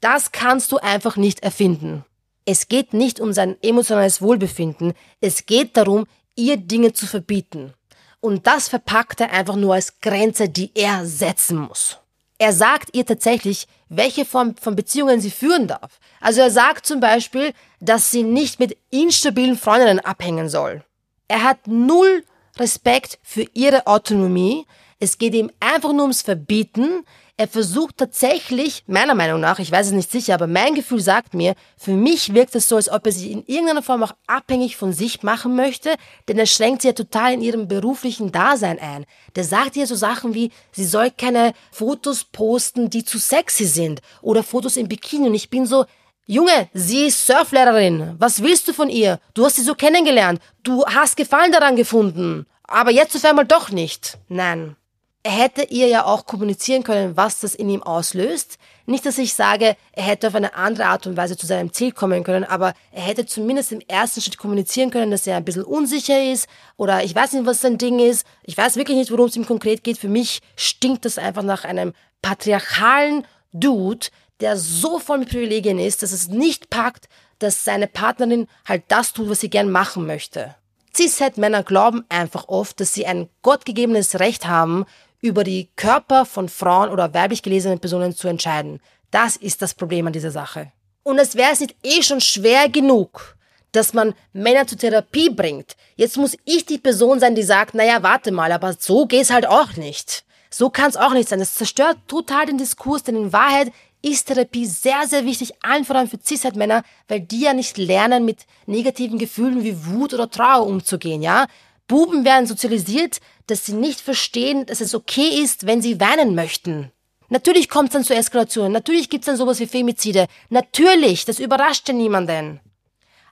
Das 0.00 0.32
kannst 0.32 0.72
du 0.72 0.78
einfach 0.78 1.16
nicht 1.16 1.42
erfinden. 1.42 2.04
Es 2.46 2.68
geht 2.68 2.92
nicht 2.92 3.20
um 3.20 3.32
sein 3.32 3.56
emotionales 3.62 4.20
Wohlbefinden, 4.20 4.94
es 5.20 5.46
geht 5.46 5.76
darum, 5.76 6.06
ihr 6.36 6.56
Dinge 6.56 6.92
zu 6.92 7.06
verbieten. 7.06 7.74
Und 8.20 8.46
das 8.46 8.68
verpackt 8.68 9.20
er 9.20 9.32
einfach 9.32 9.56
nur 9.56 9.74
als 9.74 10.00
Grenze, 10.00 10.48
die 10.48 10.70
er 10.74 11.04
setzen 11.04 11.58
muss. 11.58 11.98
Er 12.38 12.52
sagt 12.52 12.90
ihr 12.94 13.06
tatsächlich, 13.06 13.68
welche 13.88 14.24
Form 14.24 14.56
von 14.56 14.74
Beziehungen 14.74 15.20
sie 15.20 15.30
führen 15.30 15.68
darf. 15.68 16.00
Also 16.20 16.40
er 16.40 16.50
sagt 16.50 16.86
zum 16.86 17.00
Beispiel, 17.00 17.52
dass 17.80 18.10
sie 18.10 18.22
nicht 18.22 18.58
mit 18.58 18.76
instabilen 18.90 19.56
Freundinnen 19.56 20.00
abhängen 20.00 20.48
soll. 20.48 20.84
Er 21.28 21.44
hat 21.44 21.66
null 21.66 22.24
Respekt 22.56 23.18
für 23.22 23.46
ihre 23.54 23.86
Autonomie. 23.86 24.66
Es 24.98 25.18
geht 25.18 25.34
ihm 25.34 25.50
einfach 25.60 25.92
nur 25.92 26.02
ums 26.02 26.22
Verbieten. 26.22 27.04
Er 27.36 27.48
versucht 27.48 27.96
tatsächlich, 27.96 28.84
meiner 28.86 29.16
Meinung 29.16 29.40
nach, 29.40 29.58
ich 29.58 29.72
weiß 29.72 29.86
es 29.88 29.92
nicht 29.92 30.08
sicher, 30.12 30.34
aber 30.34 30.46
mein 30.46 30.76
Gefühl 30.76 31.00
sagt 31.00 31.34
mir, 31.34 31.56
für 31.76 31.90
mich 31.90 32.32
wirkt 32.32 32.54
es 32.54 32.68
so, 32.68 32.76
als 32.76 32.88
ob 32.88 33.06
er 33.06 33.12
sich 33.12 33.28
in 33.28 33.44
irgendeiner 33.46 33.82
Form 33.82 34.04
auch 34.04 34.14
abhängig 34.28 34.76
von 34.76 34.92
sich 34.92 35.24
machen 35.24 35.56
möchte, 35.56 35.96
denn 36.28 36.38
er 36.38 36.46
schränkt 36.46 36.82
sie 36.82 36.88
ja 36.88 36.94
total 36.94 37.32
in 37.32 37.42
ihrem 37.42 37.66
beruflichen 37.66 38.30
Dasein 38.30 38.78
ein. 38.78 39.04
Der 39.34 39.42
sagt 39.42 39.74
ihr 39.74 39.88
so 39.88 39.96
Sachen 39.96 40.32
wie, 40.34 40.52
sie 40.70 40.84
soll 40.84 41.10
keine 41.10 41.54
Fotos 41.72 42.22
posten, 42.22 42.88
die 42.88 43.04
zu 43.04 43.18
sexy 43.18 43.64
sind 43.64 44.00
oder 44.22 44.44
Fotos 44.44 44.76
im 44.76 44.86
Bikini 44.86 45.26
und 45.26 45.34
ich 45.34 45.50
bin 45.50 45.66
so, 45.66 45.86
Junge, 46.26 46.68
sie 46.72 47.06
ist 47.06 47.26
Surflehrerin. 47.26 48.14
Was 48.18 48.44
willst 48.44 48.68
du 48.68 48.72
von 48.72 48.88
ihr? 48.88 49.18
Du 49.34 49.44
hast 49.44 49.56
sie 49.56 49.62
so 49.62 49.74
kennengelernt. 49.74 50.40
Du 50.62 50.86
hast 50.86 51.16
Gefallen 51.16 51.52
daran 51.52 51.74
gefunden. 51.76 52.46
Aber 52.62 52.92
jetzt 52.92 53.14
auf 53.14 53.24
einmal 53.24 53.44
doch 53.44 53.70
nicht. 53.70 54.18
Nein. 54.28 54.76
Er 55.24 55.32
hätte 55.32 55.62
ihr 55.62 55.88
ja 55.88 56.04
auch 56.04 56.26
kommunizieren 56.26 56.84
können, 56.84 57.16
was 57.16 57.40
das 57.40 57.54
in 57.54 57.70
ihm 57.70 57.82
auslöst. 57.82 58.58
Nicht, 58.84 59.06
dass 59.06 59.16
ich 59.16 59.32
sage, 59.32 59.74
er 59.92 60.02
hätte 60.02 60.28
auf 60.28 60.34
eine 60.34 60.54
andere 60.54 60.86
Art 60.86 61.06
und 61.06 61.16
Weise 61.16 61.34
zu 61.34 61.46
seinem 61.46 61.72
Ziel 61.72 61.92
kommen 61.92 62.22
können, 62.24 62.44
aber 62.44 62.74
er 62.92 63.02
hätte 63.02 63.24
zumindest 63.24 63.72
im 63.72 63.80
ersten 63.80 64.20
Schritt 64.20 64.36
kommunizieren 64.36 64.90
können, 64.90 65.10
dass 65.10 65.26
er 65.26 65.38
ein 65.38 65.44
bisschen 65.44 65.64
unsicher 65.64 66.22
ist 66.22 66.46
oder 66.76 67.02
ich 67.02 67.14
weiß 67.14 67.32
nicht, 67.32 67.46
was 67.46 67.62
sein 67.62 67.78
Ding 67.78 68.00
ist. 68.00 68.26
Ich 68.42 68.58
weiß 68.58 68.76
wirklich 68.76 68.98
nicht, 68.98 69.10
worum 69.10 69.28
es 69.28 69.36
ihm 69.36 69.46
konkret 69.46 69.82
geht. 69.82 69.96
Für 69.96 70.10
mich 70.10 70.42
stinkt 70.56 71.06
das 71.06 71.16
einfach 71.16 71.42
nach 71.42 71.64
einem 71.64 71.94
patriarchalen 72.20 73.26
Dude, 73.54 74.08
der 74.40 74.58
so 74.58 74.98
voll 74.98 75.18
mit 75.18 75.30
Privilegien 75.30 75.78
ist, 75.78 76.02
dass 76.02 76.12
es 76.12 76.28
nicht 76.28 76.68
packt, 76.68 77.08
dass 77.38 77.64
seine 77.64 77.86
Partnerin 77.86 78.46
halt 78.68 78.84
das 78.88 79.14
tut, 79.14 79.30
was 79.30 79.40
sie 79.40 79.48
gern 79.48 79.70
machen 79.70 80.06
möchte. 80.06 80.54
Cis-Het-Männer 80.94 81.64
glauben 81.64 82.04
einfach 82.08 82.48
oft, 82.48 82.78
dass 82.78 82.94
sie 82.94 83.06
ein 83.06 83.28
gottgegebenes 83.42 84.20
Recht 84.20 84.46
haben, 84.46 84.86
über 85.24 85.42
die 85.42 85.70
Körper 85.74 86.26
von 86.26 86.50
Frauen 86.50 86.90
oder 86.90 87.14
weiblich 87.14 87.42
gelesenen 87.42 87.78
Personen 87.78 88.14
zu 88.14 88.28
entscheiden. 88.28 88.78
Das 89.10 89.36
ist 89.36 89.62
das 89.62 89.72
Problem 89.72 90.06
an 90.06 90.12
dieser 90.12 90.30
Sache. 90.30 90.70
Und 91.02 91.18
es 91.18 91.34
wäre 91.34 91.50
es 91.50 91.60
nicht 91.60 91.74
eh 91.82 92.02
schon 92.02 92.20
schwer 92.20 92.68
genug, 92.68 93.34
dass 93.72 93.94
man 93.94 94.12
Männer 94.34 94.66
zur 94.66 94.76
Therapie 94.76 95.30
bringt. 95.30 95.76
Jetzt 95.96 96.18
muss 96.18 96.36
ich 96.44 96.66
die 96.66 96.76
Person 96.76 97.20
sein, 97.20 97.34
die 97.34 97.42
sagt, 97.42 97.72
naja, 97.74 98.02
warte 98.02 98.32
mal, 98.32 98.52
aber 98.52 98.74
so 98.78 99.06
geht's 99.06 99.30
halt 99.30 99.46
auch 99.46 99.76
nicht. 99.76 100.24
So 100.50 100.68
kann's 100.68 100.98
auch 100.98 101.14
nicht 101.14 101.30
sein. 101.30 101.38
Das 101.38 101.54
zerstört 101.54 101.96
total 102.06 102.44
den 102.44 102.58
Diskurs, 102.58 103.02
denn 103.02 103.16
in 103.16 103.32
Wahrheit 103.32 103.72
ist 104.02 104.26
Therapie 104.26 104.66
sehr, 104.66 105.06
sehr 105.08 105.24
wichtig, 105.24 105.54
allen 105.62 105.86
vor 105.86 105.96
allem 105.96 106.08
für 106.08 106.18
Cis-Männer, 106.22 106.82
weil 107.08 107.20
die 107.20 107.40
ja 107.40 107.54
nicht 107.54 107.78
lernen, 107.78 108.26
mit 108.26 108.40
negativen 108.66 109.18
Gefühlen 109.18 109.64
wie 109.64 109.86
Wut 109.86 110.12
oder 110.12 110.28
Trauer 110.28 110.66
umzugehen, 110.66 111.22
ja? 111.22 111.46
Buben 111.86 112.24
werden 112.24 112.46
sozialisiert, 112.46 113.20
dass 113.46 113.66
sie 113.66 113.74
nicht 113.74 114.00
verstehen, 114.00 114.66
dass 114.66 114.80
es 114.80 114.94
okay 114.94 115.42
ist, 115.42 115.66
wenn 115.66 115.82
sie 115.82 116.00
weinen 116.00 116.34
möchten. 116.34 116.90
Natürlich 117.28 117.68
kommt 117.68 117.88
es 117.88 117.92
dann 117.94 118.04
zu 118.04 118.14
Eskalationen, 118.14 118.72
natürlich 118.72 119.10
gibt 119.10 119.22
es 119.22 119.26
dann 119.26 119.36
sowas 119.36 119.58
wie 119.60 119.66
Femizide, 119.66 120.26
natürlich, 120.50 121.24
das 121.24 121.38
überrascht 121.38 121.88
ja 121.88 121.94
niemanden. 121.94 122.60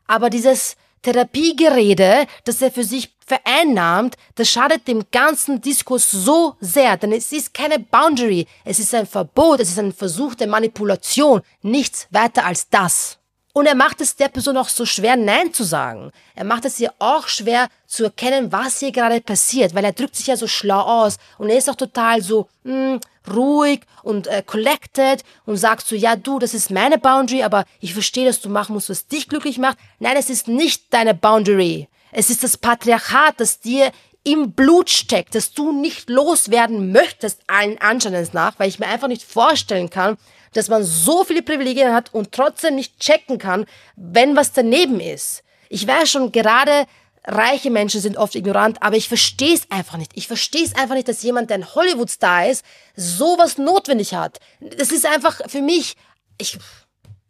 Aber 0.06 0.30
dieses 0.30 0.76
Therapiegerede, 1.02 2.26
das 2.44 2.62
er 2.62 2.70
für 2.70 2.84
sich 2.84 3.14
vereinnahmt, 3.26 4.16
das 4.34 4.50
schadet 4.50 4.86
dem 4.88 5.04
ganzen 5.10 5.60
Diskurs 5.60 6.10
so 6.10 6.56
sehr, 6.60 6.96
denn 6.96 7.12
es 7.12 7.32
ist 7.32 7.54
keine 7.54 7.78
Boundary, 7.78 8.46
es 8.64 8.78
ist 8.78 8.94
ein 8.94 9.06
Verbot, 9.06 9.60
es 9.60 9.70
ist 9.70 9.78
ein 9.78 9.92
Versuch 9.92 10.34
der 10.34 10.48
Manipulation, 10.48 11.42
nichts 11.62 12.06
weiter 12.10 12.44
als 12.44 12.68
das. 12.68 13.18
Und 13.54 13.66
er 13.66 13.74
macht 13.74 14.00
es 14.00 14.16
der 14.16 14.28
Person 14.28 14.56
auch 14.56 14.68
so 14.68 14.86
schwer, 14.86 15.16
Nein 15.16 15.52
zu 15.52 15.62
sagen. 15.62 16.10
Er 16.34 16.44
macht 16.44 16.64
es 16.64 16.80
ihr 16.80 16.92
auch 16.98 17.28
schwer 17.28 17.68
zu 17.86 18.04
erkennen, 18.04 18.50
was 18.50 18.78
hier 18.78 18.92
gerade 18.92 19.20
passiert, 19.20 19.74
weil 19.74 19.84
er 19.84 19.92
drückt 19.92 20.16
sich 20.16 20.28
ja 20.28 20.36
so 20.36 20.46
schlau 20.46 20.80
aus 20.80 21.18
und 21.36 21.50
er 21.50 21.58
ist 21.58 21.68
auch 21.68 21.76
total 21.76 22.22
so 22.22 22.48
mh, 22.64 22.72
hm, 22.72 23.00
ruhig 23.30 23.80
und 24.02 24.26
äh, 24.26 24.42
collected 24.44 25.22
und 25.44 25.58
sagt 25.58 25.86
so, 25.86 25.94
ja 25.94 26.16
du, 26.16 26.38
das 26.38 26.54
ist 26.54 26.70
meine 26.70 26.96
Boundary, 26.96 27.42
aber 27.42 27.66
ich 27.80 27.92
verstehe, 27.92 28.24
dass 28.24 28.40
du 28.40 28.48
machen 28.48 28.72
musst, 28.72 28.88
was 28.88 29.06
dich 29.06 29.28
glücklich 29.28 29.58
macht. 29.58 29.76
Nein, 29.98 30.16
es 30.16 30.30
ist 30.30 30.48
nicht 30.48 30.92
deine 30.92 31.14
Boundary. 31.14 31.88
Es 32.10 32.30
ist 32.30 32.42
das 32.42 32.56
Patriarchat, 32.56 33.38
das 33.38 33.60
dir 33.60 33.92
im 34.24 34.52
Blut 34.52 34.88
steckt, 34.88 35.34
dass 35.34 35.52
du 35.52 35.72
nicht 35.72 36.08
loswerden 36.08 36.92
möchtest, 36.92 37.40
allen 37.48 37.78
Anscheinens 37.78 38.32
nach, 38.32 38.58
weil 38.58 38.68
ich 38.68 38.78
mir 38.78 38.86
einfach 38.86 39.08
nicht 39.08 39.24
vorstellen 39.24 39.90
kann, 39.90 40.16
dass 40.52 40.68
man 40.68 40.84
so 40.84 41.24
viele 41.24 41.42
Privilegien 41.42 41.92
hat 41.92 42.12
und 42.14 42.32
trotzdem 42.32 42.74
nicht 42.74 42.98
checken 42.98 43.38
kann, 43.38 43.66
wenn 43.96 44.36
was 44.36 44.52
daneben 44.52 45.00
ist. 45.00 45.42
Ich 45.68 45.86
weiß 45.86 46.10
schon, 46.10 46.32
gerade 46.32 46.86
reiche 47.24 47.70
Menschen 47.70 48.00
sind 48.00 48.16
oft 48.16 48.34
ignorant, 48.34 48.82
aber 48.82 48.96
ich 48.96 49.08
verstehe 49.08 49.54
es 49.54 49.70
einfach 49.70 49.96
nicht. 49.96 50.12
Ich 50.14 50.26
verstehe 50.26 50.64
es 50.64 50.74
einfach 50.74 50.94
nicht, 50.94 51.08
dass 51.08 51.22
jemand, 51.22 51.50
der 51.50 51.58
ein 51.58 51.74
Hollywood-Star 51.74 52.48
ist, 52.48 52.64
sowas 52.96 53.58
notwendig 53.58 54.14
hat. 54.14 54.38
Das 54.60 54.90
ist 54.90 55.06
einfach 55.06 55.40
für 55.48 55.62
mich, 55.62 55.96
ich, 56.38 56.58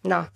na, 0.03 0.29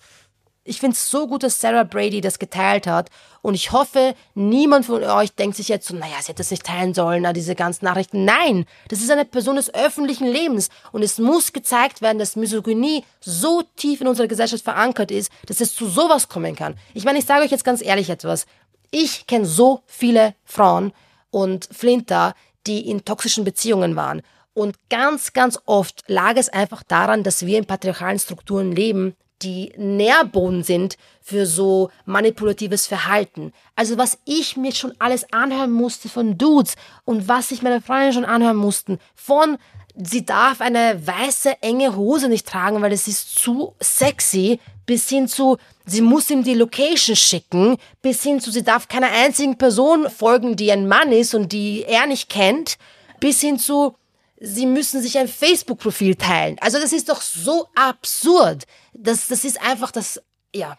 ich 0.67 0.81
finde 0.81 0.95
es 0.95 1.11
so 1.11 1.27
gut, 1.27 1.43
dass 1.43 1.61
Sarah 1.61 1.85
Brady 1.85 2.21
das 2.21 2.39
geteilt 2.39 2.87
hat. 2.87 3.11
Und 3.43 3.55
ich 3.55 3.73
hoffe, 3.73 4.15
niemand 4.35 4.87
von 4.87 5.03
euch 5.05 5.33
denkt 5.33 5.57
sich 5.57 5.69
jetzt 5.69 5.87
so, 5.87 5.95
naja, 5.95 6.17
sie 6.21 6.29
hätte 6.29 6.39
das 6.39 6.51
nicht 6.51 6.65
teilen 6.65 6.95
sollen, 6.95 7.23
na, 7.23 7.33
diese 7.33 7.55
ganzen 7.55 7.85
Nachrichten. 7.85 8.25
Nein, 8.25 8.67
das 8.89 9.01
ist 9.01 9.11
eine 9.11 9.25
Person 9.25 9.57
des 9.57 9.73
öffentlichen 9.73 10.27
Lebens. 10.27 10.69
Und 10.93 11.03
es 11.03 11.19
muss 11.19 11.53
gezeigt 11.53 12.03
werden, 12.03 12.19
dass 12.19 12.37
Misogynie 12.37 13.05
so 13.21 13.63
tief 13.77 14.01
in 14.01 14.09
unserer 14.09 14.27
Gesellschaft 14.27 14.65
verankert 14.65 15.11
ist, 15.11 15.31
dass 15.47 15.61
es 15.61 15.75
zu 15.75 15.87
sowas 15.87 16.29
kommen 16.29 16.57
kann. 16.57 16.77
Ich 16.95 17.05
meine, 17.05 17.19
ich 17.19 17.27
sage 17.27 17.45
euch 17.45 17.51
jetzt 17.51 17.65
ganz 17.65 17.83
ehrlich 17.83 18.11
etwas. 18.11 18.47
Ich 18.91 19.27
kenne 19.27 19.47
so 19.47 19.83
viele 19.87 20.35
Frauen 20.45 20.93
und 21.31 21.69
Flinter, 21.71 22.35
die 22.67 22.89
in 22.89 23.05
toxischen 23.05 23.45
Beziehungen 23.45 23.95
waren. 23.97 24.23
Und 24.55 24.77
ganz, 24.89 25.35
ganz 25.35 25.59
oft 25.67 26.05
lag 26.07 26.37
es 26.37 26.49
einfach 26.49 26.83
daran, 26.83 27.23
dass 27.23 27.45
wir 27.45 27.59
in 27.59 27.67
patriarchalen 27.67 28.19
Strukturen 28.19 28.73
leben, 28.73 29.15
die 29.43 29.73
Nährboden 29.77 30.63
sind 30.63 30.97
für 31.21 31.47
so 31.47 31.91
manipulatives 32.05 32.87
Verhalten. 32.87 33.53
Also 33.75 33.99
was 33.99 34.19
ich 34.25 34.57
mir 34.57 34.73
schon 34.73 34.95
alles 34.99 35.33
anhören 35.33 35.73
musste 35.73 36.09
von 36.09 36.39
Dudes 36.39 36.77
und 37.05 37.29
was 37.29 37.49
sich 37.49 37.63
meine 37.63 37.81
Freunde 37.81 38.13
schon 38.13 38.25
anhören 38.25 38.57
mussten 38.57 38.99
von 39.15 39.59
sie 39.97 40.25
darf 40.25 40.61
eine 40.61 41.07
weiße 41.07 41.63
enge 41.63 41.97
Hose 41.97 42.29
nicht 42.29 42.47
tragen, 42.47 42.83
weil 42.83 42.93
es 42.93 43.09
ist 43.09 43.35
zu 43.37 43.75
sexy, 43.81 44.61
bis 44.85 45.09
hin 45.09 45.27
zu 45.27 45.57
sie 45.85 46.01
muss 46.01 46.31
ihm 46.31 46.43
die 46.43 46.55
Location 46.55 47.17
schicken, 47.17 47.77
bis 48.03 48.23
hin 48.23 48.41
zu 48.41 48.51
sie 48.51 48.63
darf 48.63 48.89
keiner 48.89 49.11
einzigen 49.11 49.57
Person 49.57 50.09
folgen, 50.11 50.57
die 50.57 50.71
ein 50.71 50.87
Mann 50.87 51.13
ist 51.13 51.35
und 51.35 51.53
die 51.53 51.85
er 51.85 52.07
nicht 52.07 52.29
kennt, 52.29 52.77
bis 53.21 53.41
hin 53.41 53.59
zu 53.59 53.95
sie 54.41 54.67
müssen 54.67 55.03
sich 55.03 55.19
ein 55.19 55.29
Facebook-Profil 55.29 56.17
teilen. 56.17 56.57
Also 56.61 56.79
das 56.79 56.93
ist 56.93 57.09
doch 57.09 57.21
so 57.21 57.69
absurd. 57.75 58.65
Das, 58.93 59.29
das 59.29 59.45
ist 59.45 59.61
einfach 59.63 59.91
das, 59.91 60.23
ja. 60.55 60.77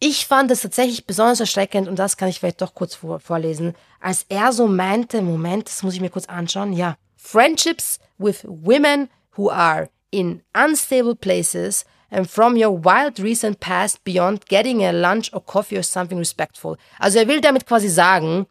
Ich 0.00 0.26
fand 0.26 0.50
es 0.50 0.62
tatsächlich 0.62 1.06
besonders 1.06 1.40
erschreckend, 1.40 1.88
und 1.88 1.98
das 1.98 2.16
kann 2.16 2.28
ich 2.28 2.38
vielleicht 2.38 2.62
doch 2.62 2.74
kurz 2.74 2.94
vor, 2.94 3.18
vorlesen, 3.18 3.74
als 4.00 4.24
er 4.28 4.52
so 4.52 4.68
meinte, 4.68 5.22
Moment, 5.22 5.68
das 5.68 5.82
muss 5.82 5.94
ich 5.94 6.00
mir 6.00 6.10
kurz 6.10 6.26
anschauen, 6.26 6.72
ja. 6.72 6.96
Friendships 7.16 7.98
with 8.16 8.44
women 8.44 9.10
who 9.36 9.50
are 9.50 9.88
in 10.10 10.42
unstable 10.54 11.16
places 11.16 11.84
and 12.10 12.30
from 12.30 12.54
your 12.54 12.84
wild 12.84 13.18
recent 13.18 13.58
past 13.60 14.02
beyond 14.04 14.46
getting 14.46 14.84
a 14.84 14.92
lunch 14.92 15.32
or 15.32 15.44
coffee 15.44 15.76
or 15.76 15.82
something 15.82 16.18
respectful. 16.18 16.76
Also 16.98 17.18
er 17.18 17.26
will 17.26 17.40
damit 17.40 17.66
quasi 17.66 17.88
sagen, 17.88 18.46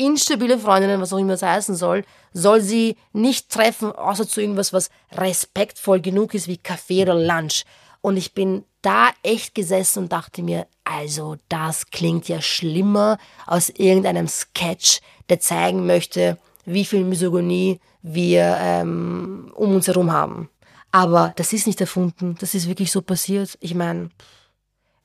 instabile 0.00 0.58
Freundinnen, 0.58 1.00
was 1.00 1.12
auch 1.12 1.18
immer 1.18 1.32
das 1.32 1.42
heißen 1.42 1.76
soll, 1.76 2.04
soll 2.32 2.60
sie 2.60 2.96
nicht 3.12 3.50
treffen, 3.50 3.92
außer 3.92 4.26
zu 4.26 4.40
irgendwas, 4.40 4.72
was 4.72 4.90
respektvoll 5.12 6.00
genug 6.00 6.34
ist 6.34 6.48
wie 6.48 6.56
Kaffee 6.56 7.02
oder 7.02 7.14
Lunch. 7.14 7.64
Und 8.00 8.16
ich 8.16 8.32
bin 8.32 8.64
da 8.82 9.10
echt 9.22 9.54
gesessen 9.54 10.04
und 10.04 10.12
dachte 10.12 10.42
mir, 10.42 10.66
also 10.84 11.36
das 11.48 11.90
klingt 11.90 12.28
ja 12.28 12.40
schlimmer 12.40 13.18
aus 13.46 13.68
irgendeinem 13.68 14.26
Sketch, 14.26 15.00
der 15.28 15.40
zeigen 15.40 15.86
möchte, 15.86 16.38
wie 16.64 16.84
viel 16.84 17.04
Misogynie 17.04 17.78
wir 18.02 18.56
ähm, 18.58 19.52
um 19.54 19.74
uns 19.74 19.86
herum 19.86 20.12
haben. 20.12 20.48
Aber 20.92 21.32
das 21.36 21.52
ist 21.52 21.66
nicht 21.66 21.80
erfunden, 21.80 22.36
das 22.40 22.54
ist 22.54 22.68
wirklich 22.68 22.90
so 22.90 23.02
passiert. 23.02 23.56
Ich 23.60 23.74
meine, 23.74 24.10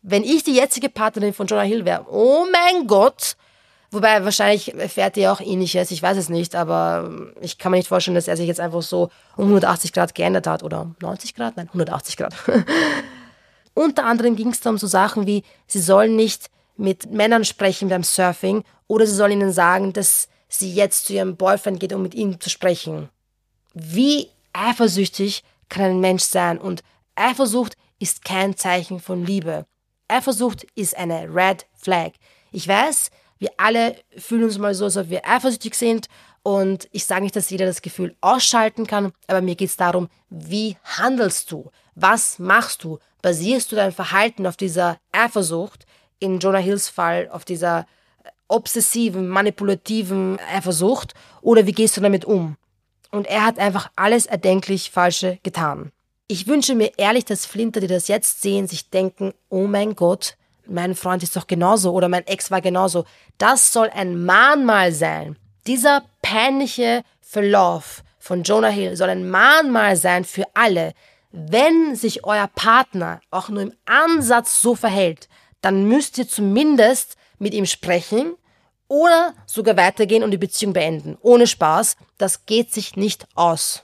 wenn 0.01 0.23
ich 0.23 0.43
die 0.43 0.55
jetzige 0.55 0.89
Partnerin 0.89 1.33
von 1.33 1.47
Jonah 1.47 1.63
Hill 1.63 1.85
wäre, 1.85 2.05
oh 2.09 2.45
mein 2.51 2.87
Gott, 2.87 3.35
Wobei 3.95 4.25
wahrscheinlich 4.25 4.75
fährt 4.89 5.15
er 5.15 5.31
auch 5.31 5.39
ähnliches, 5.39 5.89
ich 5.89 6.03
weiß 6.03 6.17
es 6.17 6.27
nicht, 6.27 6.53
aber 6.53 7.09
ich 7.39 7.57
kann 7.57 7.71
mir 7.71 7.77
nicht 7.77 7.87
vorstellen, 7.87 8.15
dass 8.15 8.27
er 8.27 8.35
sich 8.35 8.45
jetzt 8.45 8.59
einfach 8.59 8.81
so 8.81 9.09
um 9.37 9.45
180 9.45 9.93
Grad 9.93 10.13
geändert 10.13 10.47
hat 10.47 10.63
oder 10.63 10.93
90 11.01 11.33
Grad, 11.33 11.55
nein, 11.55 11.67
180 11.67 12.17
Grad. 12.17 12.35
Unter 13.73 14.03
anderem 14.03 14.35
ging 14.35 14.49
es 14.49 14.59
da 14.59 14.71
um 14.71 14.77
so 14.77 14.85
Sachen 14.85 15.27
wie, 15.27 15.43
sie 15.65 15.79
sollen 15.79 16.17
nicht 16.17 16.47
mit 16.75 17.09
Männern 17.09 17.45
sprechen 17.45 17.87
beim 17.87 18.03
Surfing 18.03 18.65
oder 18.87 19.07
sie 19.07 19.15
sollen 19.15 19.31
ihnen 19.31 19.53
sagen, 19.53 19.93
dass 19.93 20.27
sie 20.49 20.73
jetzt 20.73 21.05
zu 21.05 21.13
ihrem 21.13 21.37
Boyfriend 21.37 21.79
geht, 21.79 21.93
um 21.93 22.01
mit 22.01 22.15
ihm 22.15 22.41
zu 22.41 22.49
sprechen. 22.49 23.07
Wie 23.73 24.27
eifersüchtig 24.51 25.45
kann 25.69 25.85
ein 25.85 25.99
Mensch 26.01 26.23
sein 26.23 26.57
und 26.57 26.83
Eifersucht 27.15 27.77
ist 27.99 28.25
kein 28.25 28.57
Zeichen 28.57 28.99
von 28.99 29.25
Liebe. 29.25 29.65
Eifersucht 30.09 30.67
ist 30.75 30.97
eine 30.97 31.33
Red 31.33 31.65
Flag. 31.81 32.11
Ich 32.51 32.67
weiß, 32.67 33.09
wir 33.37 33.49
alle 33.57 33.95
fühlen 34.17 34.43
uns 34.43 34.57
mal 34.57 34.73
so, 34.73 34.85
als 34.85 34.97
ob 34.97 35.09
wir 35.09 35.27
eifersüchtig 35.27 35.75
sind. 35.75 36.07
Und 36.43 36.87
ich 36.91 37.05
sage 37.05 37.23
nicht, 37.23 37.35
dass 37.35 37.49
jeder 37.49 37.65
das 37.65 37.81
Gefühl 37.81 38.15
ausschalten 38.21 38.85
kann, 38.85 39.11
aber 39.27 39.41
mir 39.41 39.55
geht 39.55 39.69
es 39.69 39.77
darum, 39.77 40.09
wie 40.29 40.77
handelst 40.83 41.51
du? 41.51 41.71
Was 41.95 42.39
machst 42.39 42.83
du? 42.83 42.99
Basierst 43.21 43.71
du 43.71 43.75
dein 43.75 43.91
Verhalten 43.91 44.45
auf 44.45 44.55
dieser 44.55 44.99
Eifersucht, 45.11 45.85
in 46.19 46.39
Jonah 46.39 46.59
Hills 46.59 46.87
Fall 46.87 47.29
auf 47.31 47.45
dieser 47.45 47.87
obsessiven, 48.47 49.27
manipulativen 49.27 50.39
Eifersucht, 50.53 51.13
oder 51.41 51.65
wie 51.65 51.71
gehst 51.71 51.97
du 51.97 52.01
damit 52.01 52.25
um? 52.25 52.57
Und 53.11 53.27
er 53.27 53.43
hat 53.43 53.57
einfach 53.57 53.89
alles 53.95 54.25
erdenklich 54.25 54.91
Falsche 54.91 55.39
getan. 55.41 55.91
Ich 56.27 56.47
wünsche 56.47 56.75
mir 56.75 56.91
ehrlich, 56.97 57.25
dass 57.25 57.45
Flinter, 57.45 57.79
die 57.79 57.87
das 57.87 58.07
jetzt 58.07 58.41
sehen, 58.41 58.67
sich 58.67 58.89
denken, 58.89 59.33
oh 59.49 59.67
mein 59.67 59.95
Gott, 59.95 60.37
mein 60.67 60.95
Freund 60.95 61.23
ist 61.23 61.35
doch 61.35 61.47
genauso 61.47 61.91
oder 61.91 62.09
mein 62.09 62.27
Ex 62.27 62.51
war 62.51 62.61
genauso. 62.61 63.05
Das 63.37 63.71
soll 63.73 63.89
ein 63.89 64.23
Mahnmal 64.25 64.91
sein. 64.91 65.37
Dieser 65.67 66.03
peinliche 66.21 67.03
Verlauf 67.21 68.03
von 68.19 68.43
Jonah 68.43 68.69
Hill 68.69 68.95
soll 68.95 69.09
ein 69.09 69.29
Mahnmal 69.29 69.95
sein 69.95 70.23
für 70.23 70.45
alle. 70.53 70.93
Wenn 71.31 71.95
sich 71.95 72.23
euer 72.23 72.47
Partner 72.47 73.21
auch 73.29 73.49
nur 73.49 73.61
im 73.61 73.73
Ansatz 73.85 74.61
so 74.61 74.75
verhält, 74.75 75.27
dann 75.61 75.85
müsst 75.85 76.17
ihr 76.17 76.27
zumindest 76.27 77.17
mit 77.39 77.53
ihm 77.53 77.65
sprechen 77.65 78.35
oder 78.87 79.33
sogar 79.45 79.77
weitergehen 79.77 80.23
und 80.23 80.31
die 80.31 80.37
Beziehung 80.37 80.73
beenden. 80.73 81.17
Ohne 81.21 81.47
Spaß, 81.47 81.97
das 82.17 82.45
geht 82.45 82.71
sich 82.71 82.95
nicht 82.95 83.27
aus. 83.35 83.83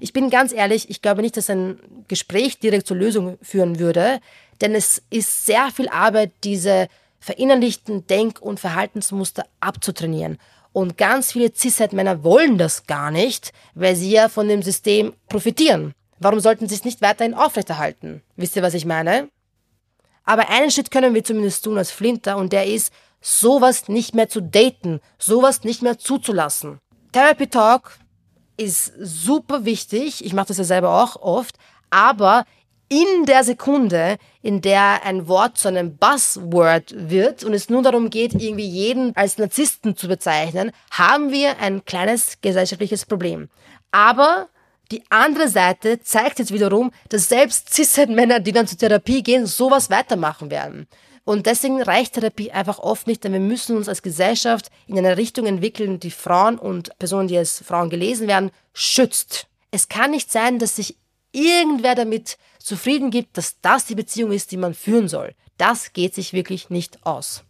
Ich 0.00 0.12
bin 0.12 0.28
ganz 0.28 0.52
ehrlich, 0.52 0.90
ich 0.90 1.02
glaube 1.02 1.22
nicht, 1.22 1.36
dass 1.36 1.48
ein 1.48 2.04
Gespräch 2.08 2.58
direkt 2.58 2.86
zur 2.86 2.96
Lösung 2.96 3.38
führen 3.40 3.78
würde, 3.78 4.20
denn 4.60 4.74
es 4.74 5.02
ist 5.10 5.46
sehr 5.46 5.70
viel 5.70 5.88
Arbeit, 5.88 6.32
diese 6.44 6.88
verinnerlichten 7.20 8.06
Denk- 8.06 8.40
und 8.40 8.60
Verhaltensmuster 8.60 9.46
abzutrainieren. 9.60 10.38
Und 10.72 10.98
ganz 10.98 11.32
viele 11.32 11.52
Cis-Männer 11.54 12.24
wollen 12.24 12.58
das 12.58 12.86
gar 12.86 13.10
nicht, 13.10 13.52
weil 13.74 13.94
sie 13.96 14.10
ja 14.10 14.28
von 14.28 14.48
dem 14.48 14.62
System 14.62 15.14
profitieren. 15.28 15.94
Warum 16.18 16.40
sollten 16.40 16.68
sie 16.68 16.74
es 16.74 16.84
nicht 16.84 17.00
weiterhin 17.00 17.34
aufrechterhalten? 17.34 18.22
Wisst 18.36 18.56
ihr, 18.56 18.62
was 18.62 18.74
ich 18.74 18.84
meine? 18.84 19.28
Aber 20.24 20.48
einen 20.48 20.70
Schritt 20.70 20.90
können 20.90 21.14
wir 21.14 21.22
zumindest 21.22 21.64
tun 21.64 21.78
als 21.78 21.90
Flinter 21.90 22.36
und 22.36 22.52
der 22.52 22.66
ist, 22.66 22.92
sowas 23.20 23.88
nicht 23.88 24.14
mehr 24.14 24.28
zu 24.28 24.42
daten, 24.42 25.00
sowas 25.18 25.64
nicht 25.64 25.82
mehr 25.82 25.98
zuzulassen. 25.98 26.78
Therapy 27.12 27.46
Talk 27.46 27.98
ist 28.56 28.92
super 28.98 29.64
wichtig. 29.64 30.24
Ich 30.24 30.32
mache 30.32 30.48
das 30.48 30.58
ja 30.58 30.64
selber 30.64 31.02
auch 31.02 31.16
oft. 31.16 31.56
Aber 31.90 32.44
in 32.88 33.26
der 33.26 33.44
Sekunde, 33.44 34.18
in 34.42 34.60
der 34.60 35.04
ein 35.04 35.26
Wort 35.26 35.58
zu 35.58 35.68
einem 35.68 35.96
Buzzword 35.96 36.94
wird 36.96 37.44
und 37.44 37.54
es 37.54 37.68
nur 37.68 37.82
darum 37.82 38.10
geht, 38.10 38.34
irgendwie 38.34 38.66
jeden 38.66 39.16
als 39.16 39.38
Narzissten 39.38 39.96
zu 39.96 40.08
bezeichnen, 40.08 40.70
haben 40.90 41.32
wir 41.32 41.58
ein 41.58 41.84
kleines 41.84 42.40
gesellschaftliches 42.40 43.06
Problem. 43.06 43.48
Aber 43.90 44.48
die 44.92 45.02
andere 45.08 45.48
Seite 45.48 46.00
zeigt 46.00 46.38
jetzt 46.38 46.52
wiederum, 46.52 46.90
dass 47.08 47.28
selbst 47.28 47.72
Cis-Männer, 47.72 48.40
die 48.40 48.52
dann 48.52 48.66
zur 48.66 48.78
Therapie 48.78 49.22
gehen, 49.22 49.46
sowas 49.46 49.88
weitermachen 49.88 50.50
werden. 50.50 50.86
Und 51.24 51.46
deswegen 51.46 51.80
reicht 51.80 52.14
Therapie 52.14 52.52
einfach 52.52 52.78
oft 52.78 53.06
nicht, 53.06 53.24
denn 53.24 53.32
wir 53.32 53.40
müssen 53.40 53.76
uns 53.76 53.88
als 53.88 54.02
Gesellschaft 54.02 54.70
in 54.86 54.98
eine 54.98 55.16
Richtung 55.16 55.46
entwickeln, 55.46 55.98
die 55.98 56.10
Frauen 56.10 56.58
und 56.58 56.96
Personen, 56.98 57.28
die 57.28 57.38
als 57.38 57.62
Frauen 57.66 57.88
gelesen 57.88 58.28
werden, 58.28 58.50
schützt. 58.74 59.46
Es 59.70 59.88
kann 59.88 60.10
nicht 60.10 60.30
sein, 60.30 60.58
dass 60.58 60.76
sich 60.76 60.96
irgendwer 61.34 61.94
damit 61.94 62.38
zufrieden 62.58 63.10
gibt, 63.10 63.36
dass 63.36 63.60
das 63.60 63.84
die 63.86 63.94
Beziehung 63.94 64.32
ist, 64.32 64.52
die 64.52 64.56
man 64.56 64.74
führen 64.74 65.08
soll. 65.08 65.34
Das 65.58 65.92
geht 65.92 66.14
sich 66.14 66.32
wirklich 66.32 66.70
nicht 66.70 67.04
aus. 67.04 67.44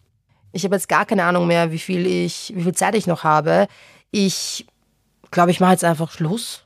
Ich 0.53 0.65
habe 0.65 0.77
jetzt 0.77 0.89
gar 0.89 1.07
keine 1.07 1.25
Ahnung 1.25 1.47
mehr, 1.47 1.73
wie 1.73 1.79
viel 1.79 2.07
ich, 2.07 2.53
wie 2.55 2.63
viel 2.63 2.75
Zeit 2.75 2.95
ich 2.95 3.07
noch 3.07 3.25
habe. 3.25 3.67
Ich 4.11 4.67
glaube, 5.31 5.51
ich 5.51 5.61
mache 5.61 5.73
jetzt 5.73 5.85
einfach 5.85 6.11
Schluss. 6.11 6.65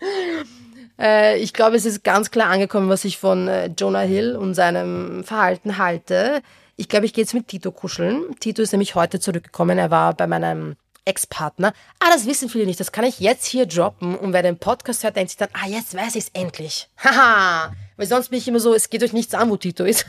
Äh, 1.00 1.38
ich 1.38 1.54
glaube, 1.54 1.76
es 1.76 1.86
ist 1.86 2.04
ganz 2.04 2.30
klar 2.30 2.50
angekommen, 2.50 2.90
was 2.90 3.06
ich 3.06 3.16
von 3.16 3.48
äh, 3.48 3.70
Jonah 3.74 4.00
Hill 4.00 4.36
und 4.36 4.52
seinem 4.52 5.24
Verhalten 5.24 5.78
halte. 5.78 6.42
Ich 6.76 6.90
glaube, 6.90 7.06
ich 7.06 7.14
gehe 7.14 7.24
jetzt 7.24 7.32
mit 7.32 7.48
Tito 7.48 7.72
kuscheln. 7.72 8.38
Tito 8.38 8.60
ist 8.60 8.72
nämlich 8.72 8.94
heute 8.96 9.18
zurückgekommen. 9.18 9.78
Er 9.78 9.90
war 9.90 10.12
bei 10.12 10.26
meinem 10.26 10.76
Ex-Partner. 11.04 11.72
Ah, 11.98 12.10
das 12.12 12.26
wissen 12.26 12.48
viele 12.48 12.66
nicht. 12.66 12.80
Das 12.80 12.92
kann 12.92 13.04
ich 13.04 13.20
jetzt 13.20 13.46
hier 13.46 13.66
droppen. 13.66 14.16
Und 14.16 14.32
wer 14.32 14.42
den 14.42 14.58
Podcast 14.58 15.02
hört, 15.04 15.16
denkt 15.16 15.30
sich 15.30 15.38
dann, 15.38 15.48
ah, 15.52 15.66
jetzt 15.66 15.94
weiß 15.94 16.14
ich 16.16 16.24
es 16.24 16.30
endlich. 16.30 16.88
Haha. 17.04 17.72
Weil 17.96 18.06
sonst 18.06 18.30
bin 18.30 18.38
ich 18.38 18.48
immer 18.48 18.60
so, 18.60 18.74
es 18.74 18.90
geht 18.90 19.02
euch 19.02 19.12
nichts 19.12 19.34
an, 19.34 19.50
wo 19.50 19.56
Tito 19.56 19.84
ist. 19.84 20.06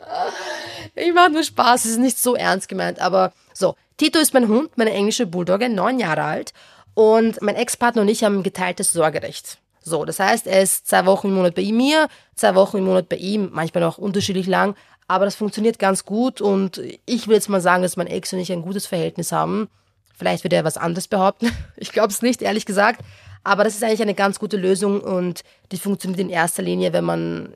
ich 0.94 1.12
mache 1.12 1.30
nur 1.30 1.42
Spaß, 1.42 1.84
es 1.84 1.92
ist 1.92 1.98
nicht 1.98 2.18
so 2.18 2.34
ernst 2.34 2.68
gemeint. 2.68 3.00
Aber 3.00 3.32
so, 3.54 3.76
Tito 3.96 4.18
ist 4.18 4.34
mein 4.34 4.48
Hund, 4.48 4.76
meine 4.76 4.92
englische 4.92 5.26
Bulldogge, 5.26 5.68
neun 5.68 5.98
Jahre 5.98 6.22
alt. 6.22 6.52
Und 6.94 7.40
mein 7.42 7.56
Ex-Partner 7.56 8.02
und 8.02 8.08
ich 8.08 8.24
haben 8.24 8.42
geteiltes 8.42 8.92
Sorgerecht. 8.92 9.58
So, 9.82 10.04
das 10.04 10.20
heißt, 10.20 10.46
er 10.46 10.62
ist 10.62 10.86
zwei 10.86 11.06
Wochen 11.06 11.28
im 11.28 11.34
Monat 11.34 11.54
bei 11.54 11.70
mir, 11.72 12.08
zwei 12.34 12.54
Wochen 12.54 12.78
im 12.78 12.84
Monat 12.84 13.08
bei 13.08 13.16
ihm, 13.16 13.48
manchmal 13.52 13.84
auch 13.84 13.98
unterschiedlich 13.98 14.46
lang, 14.46 14.76
aber 15.10 15.24
das 15.24 15.34
funktioniert 15.34 15.80
ganz 15.80 16.04
gut 16.04 16.40
und 16.40 16.80
ich 17.04 17.26
will 17.26 17.34
jetzt 17.34 17.48
mal 17.48 17.60
sagen, 17.60 17.82
dass 17.82 17.96
mein 17.96 18.06
Ex 18.06 18.32
und 18.32 18.38
ich 18.38 18.52
ein 18.52 18.62
gutes 18.62 18.86
Verhältnis 18.86 19.32
haben. 19.32 19.68
Vielleicht 20.16 20.44
wird 20.44 20.52
er 20.52 20.62
was 20.62 20.76
anderes 20.76 21.08
behaupten. 21.08 21.50
Ich 21.76 21.90
glaube 21.90 22.12
es 22.12 22.22
nicht, 22.22 22.42
ehrlich 22.42 22.64
gesagt. 22.64 23.00
Aber 23.42 23.64
das 23.64 23.74
ist 23.74 23.82
eigentlich 23.82 24.02
eine 24.02 24.14
ganz 24.14 24.38
gute 24.38 24.56
Lösung 24.56 25.00
und 25.00 25.40
die 25.72 25.78
funktioniert 25.78 26.20
in 26.20 26.30
erster 26.30 26.62
Linie, 26.62 26.92
wenn 26.92 27.04
man 27.04 27.54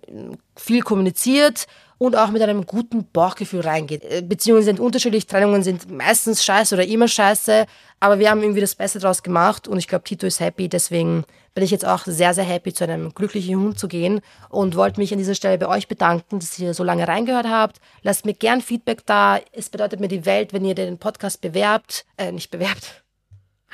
viel 0.57 0.83
kommuniziert 0.83 1.66
und 1.96 2.16
auch 2.16 2.33
mit 2.33 2.42
einem 2.42 2.66
guten 2.66 3.07
Bauchgefühl 3.12 3.61
reingeht. 3.61 4.02
Äh, 4.02 4.22
Beziehungen 4.22 4.64
sind 4.64 4.81
unterschiedlich, 4.81 5.29
Trennungen 5.29 5.62
sind 5.62 5.88
meistens 5.88 6.44
scheiße 6.44 6.74
oder 6.74 6.85
immer 6.85 7.07
scheiße, 7.07 7.66
aber 8.00 8.18
wir 8.18 8.31
haben 8.31 8.42
irgendwie 8.42 8.62
das 8.62 8.74
Beste 8.74 8.98
draus 8.98 9.22
gemacht 9.22 9.68
und 9.68 9.79
ich 9.79 9.87
glaube, 9.87 10.02
Tito 10.02 10.26
ist 10.26 10.40
happy, 10.40 10.68
deswegen 10.68 11.24
bin 11.55 11.64
ich 11.64 11.71
jetzt 11.71 11.87
auch 11.87 12.05
sehr, 12.05 12.35
sehr 12.35 12.45
happy, 12.45 12.73
zu 12.73 12.85
einem 12.85 13.14
glücklichen 13.14 13.57
Hund 13.57 13.79
zu 13.79 13.88
gehen 13.88 14.21
und 14.49 14.77
wollte 14.77 15.01
mich 15.01 15.12
an 15.12 15.19
dieser 15.19 15.37
Stelle 15.37 15.59
bei 15.59 15.69
euch 15.69 15.88
bedanken, 15.88 16.40
dass 16.40 16.59
ihr 16.59 16.75
so 16.75 16.83
lange 16.83 17.07
reingehört 17.07 17.47
habt. 17.49 17.81
Lasst 18.03 18.27
mir 18.27 18.35
gern 18.35 18.61
Feedback 18.61 19.07
da. 19.07 19.38
Es 19.53 19.71
bedeutet 19.71 20.01
mir 20.01 20.09
die 20.09 20.27
Welt, 20.27 20.53
wenn 20.53 20.64
ihr 20.64 20.75
den 20.75 20.99
Podcast 20.99 21.40
bewerbt, 21.40 22.05
äh, 22.17 22.33
nicht 22.33 22.51
bewerbt. 22.51 23.05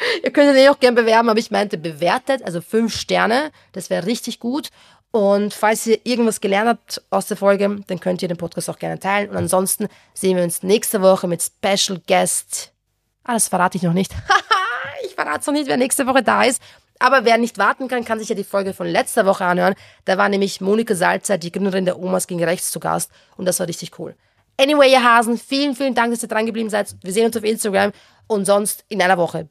Ihr 0.25 0.31
könnt 0.31 0.51
ihn 0.51 0.57
eh 0.57 0.71
auch 0.71 0.81
gern 0.81 0.95
bewerben, 0.95 1.29
aber 1.29 1.39
ich 1.39 1.51
meinte 1.51 1.77
bewertet, 1.77 2.43
also 2.43 2.63
fünf 2.63 2.97
Sterne. 2.97 3.51
Das 3.73 3.91
wäre 3.91 4.07
richtig 4.07 4.41
gut. 4.41 4.71
Und 5.11 5.53
falls 5.53 5.87
ihr 5.87 6.01
irgendwas 6.05 6.41
gelernt 6.41 6.69
habt 6.69 7.03
aus 7.11 7.27
der 7.27 7.37
Folge, 7.37 7.81
dann 7.87 8.01
könnt 8.01 8.23
ihr 8.23 8.29
den 8.29 8.37
Podcast 8.37 8.71
auch 8.71 8.79
gerne 8.79 8.99
teilen. 8.99 9.29
Und 9.29 9.37
ansonsten 9.37 9.89
sehen 10.15 10.37
wir 10.37 10.45
uns 10.45 10.63
nächste 10.63 11.03
Woche 11.03 11.27
mit 11.27 11.43
Special 11.43 12.01
Guest. 12.07 12.73
Ah, 13.25 13.35
das 13.35 13.49
verrate 13.49 13.77
ich 13.77 13.83
noch 13.83 13.93
nicht. 13.93 14.13
ich 15.05 15.15
verrate 15.15 15.51
noch 15.51 15.59
nicht, 15.59 15.69
wer 15.69 15.77
nächste 15.77 16.07
Woche 16.07 16.23
da 16.23 16.45
ist. 16.45 16.63
Aber 17.01 17.25
wer 17.25 17.39
nicht 17.39 17.57
warten 17.57 17.89
kann, 17.89 18.05
kann 18.05 18.19
sich 18.19 18.29
ja 18.29 18.35
die 18.35 18.45
Folge 18.45 18.75
von 18.75 18.87
letzter 18.87 19.25
Woche 19.25 19.45
anhören. 19.45 19.75
Da 20.05 20.19
war 20.19 20.29
nämlich 20.29 20.61
Monika 20.61 20.95
Salzer, 20.95 21.39
die 21.39 21.51
Gründerin 21.51 21.87
der 21.87 21.99
Omas 21.99 22.27
gegen 22.27 22.45
Rechts, 22.45 22.71
zu 22.71 22.79
Gast. 22.79 23.11
Und 23.37 23.47
das 23.47 23.59
war 23.59 23.67
richtig 23.67 23.99
cool. 23.99 24.15
Anyway, 24.61 24.93
ihr 24.93 25.03
Hasen, 25.03 25.39
vielen, 25.39 25.75
vielen 25.75 25.95
Dank, 25.95 26.13
dass 26.13 26.23
ihr 26.23 26.29
dran 26.29 26.45
geblieben 26.45 26.69
seid. 26.69 26.95
Wir 27.03 27.13
sehen 27.15 27.25
uns 27.25 27.37
auf 27.37 27.45
Instagram 27.45 27.93
und 28.27 28.45
sonst 28.45 28.85
in 28.89 29.01
einer 29.01 29.17
Woche. 29.17 29.49